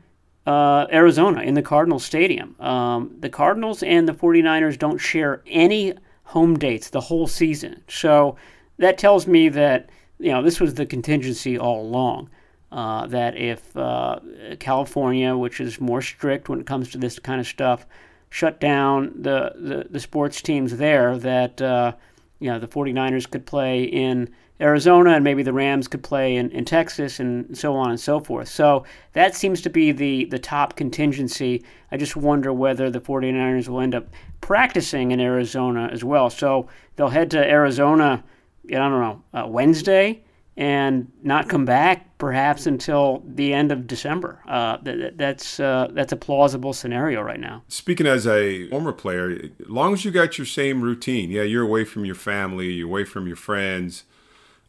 uh, 0.50 0.88
Arizona 0.92 1.42
in 1.42 1.54
the 1.54 1.62
Cardinals 1.62 2.04
Stadium. 2.04 2.60
Um, 2.60 3.16
the 3.20 3.30
Cardinals 3.30 3.84
and 3.84 4.08
the 4.08 4.14
49ers 4.14 4.80
don't 4.80 4.98
share 4.98 5.44
any 5.46 5.94
home 6.24 6.58
dates 6.58 6.90
the 6.90 7.02
whole 7.02 7.28
season. 7.28 7.84
So 7.88 8.36
that 8.80 8.98
tells 8.98 9.28
me 9.28 9.50
that 9.50 9.92
you 10.18 10.32
know 10.32 10.42
this 10.42 10.60
was 10.60 10.74
the 10.74 10.88
contingency 10.88 11.60
all 11.60 11.82
along. 11.82 12.32
Uh, 12.72 13.06
that 13.08 13.38
if 13.38 13.78
uh, 13.78 14.20
California, 14.60 15.38
which 15.38 15.60
is 15.60 15.80
more 15.80 16.02
strict 16.02 16.50
when 16.50 16.60
it 16.60 16.66
comes 16.66 16.90
to 16.92 16.98
this 16.98 17.20
kind 17.20 17.40
of 17.40 17.46
stuff, 17.46 17.86
shut 18.30 18.60
down 18.60 19.12
the, 19.16 19.54
the, 19.56 19.88
the 19.90 20.00
sports 20.00 20.42
teams 20.42 20.78
there, 20.78 21.16
that 21.20 21.62
uh, 21.62 21.92
you 22.40 22.50
know 22.50 22.58
the 22.58 22.68
49ers 22.68 23.30
could 23.30 23.46
play 23.46 23.84
in 23.84 24.34
Arizona 24.62 25.12
and 25.12 25.24
maybe 25.24 25.44
the 25.44 25.54
Rams 25.54 25.88
could 25.88 26.04
play 26.04 26.36
in, 26.36 26.52
in 26.52 26.66
Texas 26.66 27.20
and 27.20 27.58
so 27.58 27.76
on 27.76 27.90
and 27.90 28.00
so 28.00 28.20
forth. 28.20 28.50
So 28.50 28.84
that 29.14 29.36
seems 29.36 29.62
to 29.62 29.70
be 29.70 29.92
the, 29.92 30.26
the 30.26 30.40
top 30.40 30.76
contingency. 30.76 31.64
I 31.92 31.98
just 31.98 32.16
wonder 32.16 32.52
whether 32.52 32.90
the 32.90 33.00
49ers 33.00 33.68
will 33.70 33.82
end 33.82 33.96
up 33.96 34.08
practicing 34.42 35.12
in 35.12 35.20
Arizona 35.20 35.90
as 35.92 36.04
well. 36.04 36.30
So 36.30 36.68
they'll 36.96 37.10
head 37.10 37.32
to 37.32 37.40
Arizona, 37.40 38.24
I 38.68 38.74
don't 38.74 39.00
know, 39.00 39.24
uh, 39.34 39.48
Wednesday 39.48 40.24
and 40.60 41.10
not 41.24 41.48
come 41.48 41.64
back 41.64 42.18
perhaps 42.18 42.68
until 42.68 43.24
the 43.26 43.54
end 43.54 43.72
of 43.72 43.88
December. 43.88 44.42
Uh, 44.46 44.78
that, 44.84 45.18
that's 45.18 45.58
uh, 45.58 45.88
that's 45.94 46.12
a 46.12 46.18
plausible 46.18 46.74
scenario 46.74 47.22
right 47.22 47.40
now. 47.40 47.64
Speaking 47.70 48.06
as 48.06 48.28
a 48.28 48.68
former 48.70 48.92
player, 48.92 49.32
as 49.32 49.70
long 49.70 49.94
as 49.94 50.04
you 50.04 50.12
got 50.12 50.38
your 50.38 50.46
same 50.46 50.82
routine, 50.82 51.32
yeah, 51.32 51.44
you're 51.44 51.64
away 51.64 51.86
from 51.86 52.04
your 52.04 52.16
family, 52.16 52.74
you're 52.74 52.90
away 52.90 53.06
from 53.06 53.26
your 53.26 53.38
friends. 53.38 54.04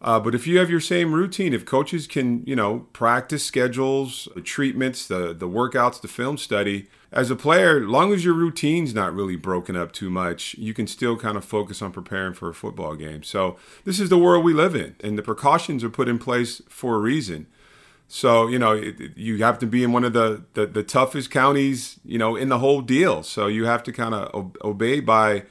Uh, 0.02 0.18
but 0.18 0.34
if 0.34 0.46
you 0.46 0.58
have 0.58 0.70
your 0.70 0.80
same 0.80 1.12
routine, 1.12 1.52
if 1.52 1.66
coaches 1.66 2.06
can, 2.06 2.42
you 2.46 2.56
know, 2.56 2.86
practice 2.94 3.44
schedules, 3.44 4.28
the 4.34 4.40
treatments, 4.40 5.06
the 5.06 5.34
the 5.34 5.48
workouts, 5.48 6.00
the 6.00 6.08
film 6.08 6.38
study, 6.38 6.88
as 7.12 7.30
a 7.30 7.36
player, 7.36 7.86
long 7.86 8.12
as 8.12 8.24
your 8.24 8.32
routine's 8.32 8.94
not 8.94 9.14
really 9.14 9.36
broken 9.36 9.76
up 9.76 9.92
too 9.92 10.08
much, 10.08 10.54
you 10.54 10.72
can 10.72 10.86
still 10.86 11.18
kind 11.18 11.36
of 11.36 11.44
focus 11.44 11.82
on 11.82 11.92
preparing 11.92 12.32
for 12.32 12.48
a 12.48 12.54
football 12.54 12.94
game. 12.94 13.22
So 13.22 13.58
this 13.84 14.00
is 14.00 14.08
the 14.08 14.16
world 14.16 14.42
we 14.42 14.54
live 14.54 14.74
in, 14.74 14.96
and 15.00 15.18
the 15.18 15.22
precautions 15.22 15.84
are 15.84 15.90
put 15.90 16.08
in 16.08 16.18
place 16.18 16.62
for 16.68 16.96
a 16.96 17.00
reason. 17.00 17.46
So 18.08 18.48
you 18.48 18.58
know, 18.58 18.72
it, 18.72 19.16
you 19.16 19.42
have 19.44 19.58
to 19.58 19.66
be 19.66 19.84
in 19.84 19.92
one 19.92 20.04
of 20.04 20.14
the, 20.14 20.44
the 20.54 20.64
the 20.66 20.82
toughest 20.82 21.30
counties, 21.30 22.00
you 22.06 22.16
know, 22.16 22.36
in 22.36 22.48
the 22.48 22.58
whole 22.58 22.80
deal. 22.80 23.22
So 23.22 23.48
you 23.48 23.66
have 23.66 23.82
to 23.82 23.92
kind 23.92 24.14
of 24.14 24.56
obey 24.64 25.00
by 25.00 25.42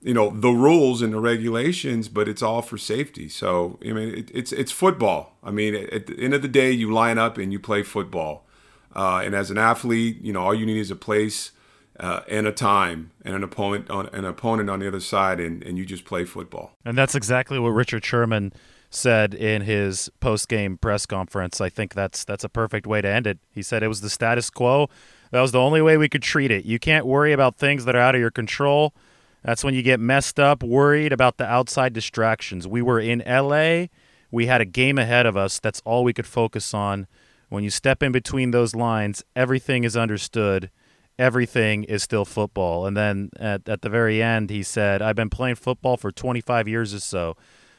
you 0.00 0.14
know 0.14 0.30
the 0.30 0.50
rules 0.50 1.02
and 1.02 1.12
the 1.12 1.20
regulations, 1.20 2.08
but 2.08 2.28
it's 2.28 2.42
all 2.42 2.62
for 2.62 2.78
safety. 2.78 3.28
So 3.28 3.78
I 3.82 3.92
mean, 3.92 4.14
it, 4.14 4.30
it's 4.32 4.52
it's 4.52 4.72
football. 4.72 5.36
I 5.42 5.50
mean, 5.50 5.74
at 5.74 6.06
the 6.06 6.18
end 6.18 6.34
of 6.34 6.42
the 6.42 6.48
day, 6.48 6.70
you 6.70 6.92
line 6.92 7.18
up 7.18 7.38
and 7.38 7.52
you 7.52 7.58
play 7.58 7.82
football. 7.82 8.46
Uh, 8.94 9.22
and 9.24 9.34
as 9.34 9.50
an 9.50 9.58
athlete, 9.58 10.20
you 10.22 10.32
know, 10.32 10.40
all 10.40 10.54
you 10.54 10.66
need 10.66 10.78
is 10.78 10.90
a 10.90 10.96
place 10.96 11.52
uh, 12.00 12.20
and 12.28 12.46
a 12.46 12.52
time 12.52 13.10
and 13.24 13.34
an 13.34 13.42
opponent 13.42 13.90
on 13.90 14.06
an 14.08 14.24
opponent 14.24 14.70
on 14.70 14.80
the 14.80 14.88
other 14.88 15.00
side, 15.00 15.40
and, 15.40 15.62
and 15.62 15.78
you 15.78 15.84
just 15.84 16.04
play 16.04 16.24
football. 16.24 16.72
And 16.84 16.96
that's 16.96 17.14
exactly 17.14 17.58
what 17.58 17.70
Richard 17.70 18.04
Sherman 18.04 18.52
said 18.90 19.34
in 19.34 19.62
his 19.62 20.10
post 20.20 20.48
game 20.48 20.78
press 20.78 21.06
conference. 21.06 21.60
I 21.60 21.68
think 21.68 21.94
that's 21.94 22.24
that's 22.24 22.44
a 22.44 22.48
perfect 22.48 22.86
way 22.86 23.00
to 23.00 23.08
end 23.08 23.26
it. 23.26 23.38
He 23.50 23.62
said 23.62 23.82
it 23.82 23.88
was 23.88 24.00
the 24.00 24.10
status 24.10 24.48
quo. 24.48 24.88
That 25.30 25.42
was 25.42 25.52
the 25.52 25.60
only 25.60 25.82
way 25.82 25.96
we 25.96 26.08
could 26.08 26.22
treat 26.22 26.50
it. 26.50 26.64
You 26.64 26.78
can't 26.78 27.04
worry 27.04 27.32
about 27.32 27.56
things 27.56 27.84
that 27.84 27.94
are 27.94 28.00
out 28.00 28.14
of 28.14 28.20
your 28.20 28.30
control. 28.30 28.94
That's 29.42 29.62
when 29.62 29.74
you 29.74 29.82
get 29.82 30.00
messed 30.00 30.40
up, 30.40 30.62
worried 30.62 31.12
about 31.12 31.36
the 31.36 31.46
outside 31.46 31.92
distractions. 31.92 32.66
We 32.66 32.82
were 32.82 33.00
in 33.00 33.22
LA. 33.26 33.86
We 34.30 34.46
had 34.46 34.60
a 34.60 34.66
game 34.66 34.98
ahead 34.98 35.26
of 35.26 35.36
us. 35.36 35.60
That's 35.60 35.80
all 35.84 36.04
we 36.04 36.12
could 36.12 36.26
focus 36.26 36.74
on. 36.74 37.06
When 37.48 37.64
you 37.64 37.70
step 37.70 38.02
in 38.02 38.12
between 38.12 38.50
those 38.50 38.74
lines, 38.74 39.24
everything 39.34 39.84
is 39.84 39.96
understood. 39.96 40.70
Everything 41.18 41.84
is 41.84 42.02
still 42.02 42.24
football. 42.24 42.84
And 42.86 42.96
then 42.96 43.30
at, 43.38 43.68
at 43.68 43.82
the 43.82 43.88
very 43.88 44.22
end, 44.22 44.50
he 44.50 44.62
said, 44.62 45.00
I've 45.00 45.16
been 45.16 45.30
playing 45.30 45.56
football 45.56 45.96
for 45.96 46.12
25 46.12 46.68
years 46.68 46.92
or 46.92 47.00
so. 47.00 47.36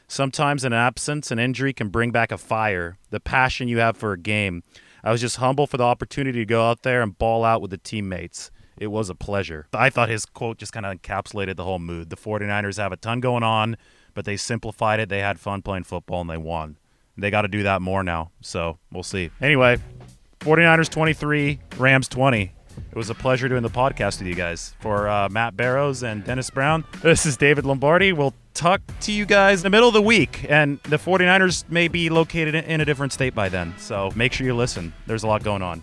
Sometimes 0.08 0.64
an 0.64 0.72
absence, 0.72 1.30
an 1.30 1.38
injury 1.38 1.72
can 1.72 1.88
bring 1.88 2.10
back 2.10 2.32
a 2.32 2.38
fire, 2.38 2.98
the 3.10 3.20
passion 3.20 3.68
you 3.68 3.78
have 3.78 3.96
for 3.96 4.12
a 4.12 4.18
game. 4.18 4.64
I 5.04 5.12
was 5.12 5.20
just 5.20 5.36
humble 5.36 5.68
for 5.68 5.76
the 5.76 5.84
opportunity 5.84 6.40
to 6.40 6.44
go 6.44 6.68
out 6.68 6.82
there 6.82 7.00
and 7.00 7.16
ball 7.16 7.44
out 7.44 7.62
with 7.62 7.70
the 7.70 7.78
teammates 7.78 8.50
it 8.80 8.90
was 8.90 9.10
a 9.10 9.14
pleasure. 9.14 9.68
I 9.74 9.90
thought 9.90 10.08
his 10.08 10.24
quote 10.24 10.58
just 10.58 10.72
kind 10.72 10.86
of 10.86 11.00
encapsulated 11.00 11.56
the 11.56 11.64
whole 11.64 11.78
mood. 11.78 12.08
The 12.08 12.16
49ers 12.16 12.78
have 12.78 12.92
a 12.92 12.96
ton 12.96 13.20
going 13.20 13.42
on, 13.42 13.76
but 14.14 14.24
they 14.24 14.38
simplified 14.38 14.98
it. 14.98 15.10
They 15.10 15.20
had 15.20 15.38
fun 15.38 15.60
playing 15.62 15.84
football 15.84 16.22
and 16.22 16.30
they 16.30 16.38
won. 16.38 16.78
They 17.16 17.30
got 17.30 17.42
to 17.42 17.48
do 17.48 17.62
that 17.62 17.82
more 17.82 18.02
now. 18.02 18.30
So 18.40 18.78
we'll 18.90 19.02
see. 19.02 19.30
Anyway, 19.40 19.76
49ers 20.40 20.88
23, 20.88 21.60
Rams 21.76 22.08
20. 22.08 22.52
It 22.90 22.96
was 22.96 23.10
a 23.10 23.14
pleasure 23.14 23.48
doing 23.48 23.62
the 23.62 23.68
podcast 23.68 24.20
with 24.20 24.28
you 24.28 24.34
guys. 24.34 24.74
For 24.80 25.06
uh, 25.06 25.28
Matt 25.28 25.56
Barrows 25.56 26.02
and 26.02 26.24
Dennis 26.24 26.48
Brown, 26.48 26.84
this 27.02 27.26
is 27.26 27.36
David 27.36 27.66
Lombardi. 27.66 28.14
We'll 28.14 28.34
talk 28.54 28.80
to 29.00 29.12
you 29.12 29.26
guys 29.26 29.60
in 29.60 29.64
the 29.64 29.70
middle 29.70 29.88
of 29.88 29.94
the 29.94 30.00
week. 30.00 30.46
And 30.48 30.80
the 30.84 30.96
49ers 30.96 31.68
may 31.68 31.88
be 31.88 32.08
located 32.08 32.54
in 32.54 32.80
a 32.80 32.86
different 32.86 33.12
state 33.12 33.34
by 33.34 33.50
then. 33.50 33.74
So 33.76 34.10
make 34.14 34.32
sure 34.32 34.46
you 34.46 34.56
listen. 34.56 34.94
There's 35.06 35.22
a 35.22 35.26
lot 35.26 35.42
going 35.42 35.60
on. 35.60 35.82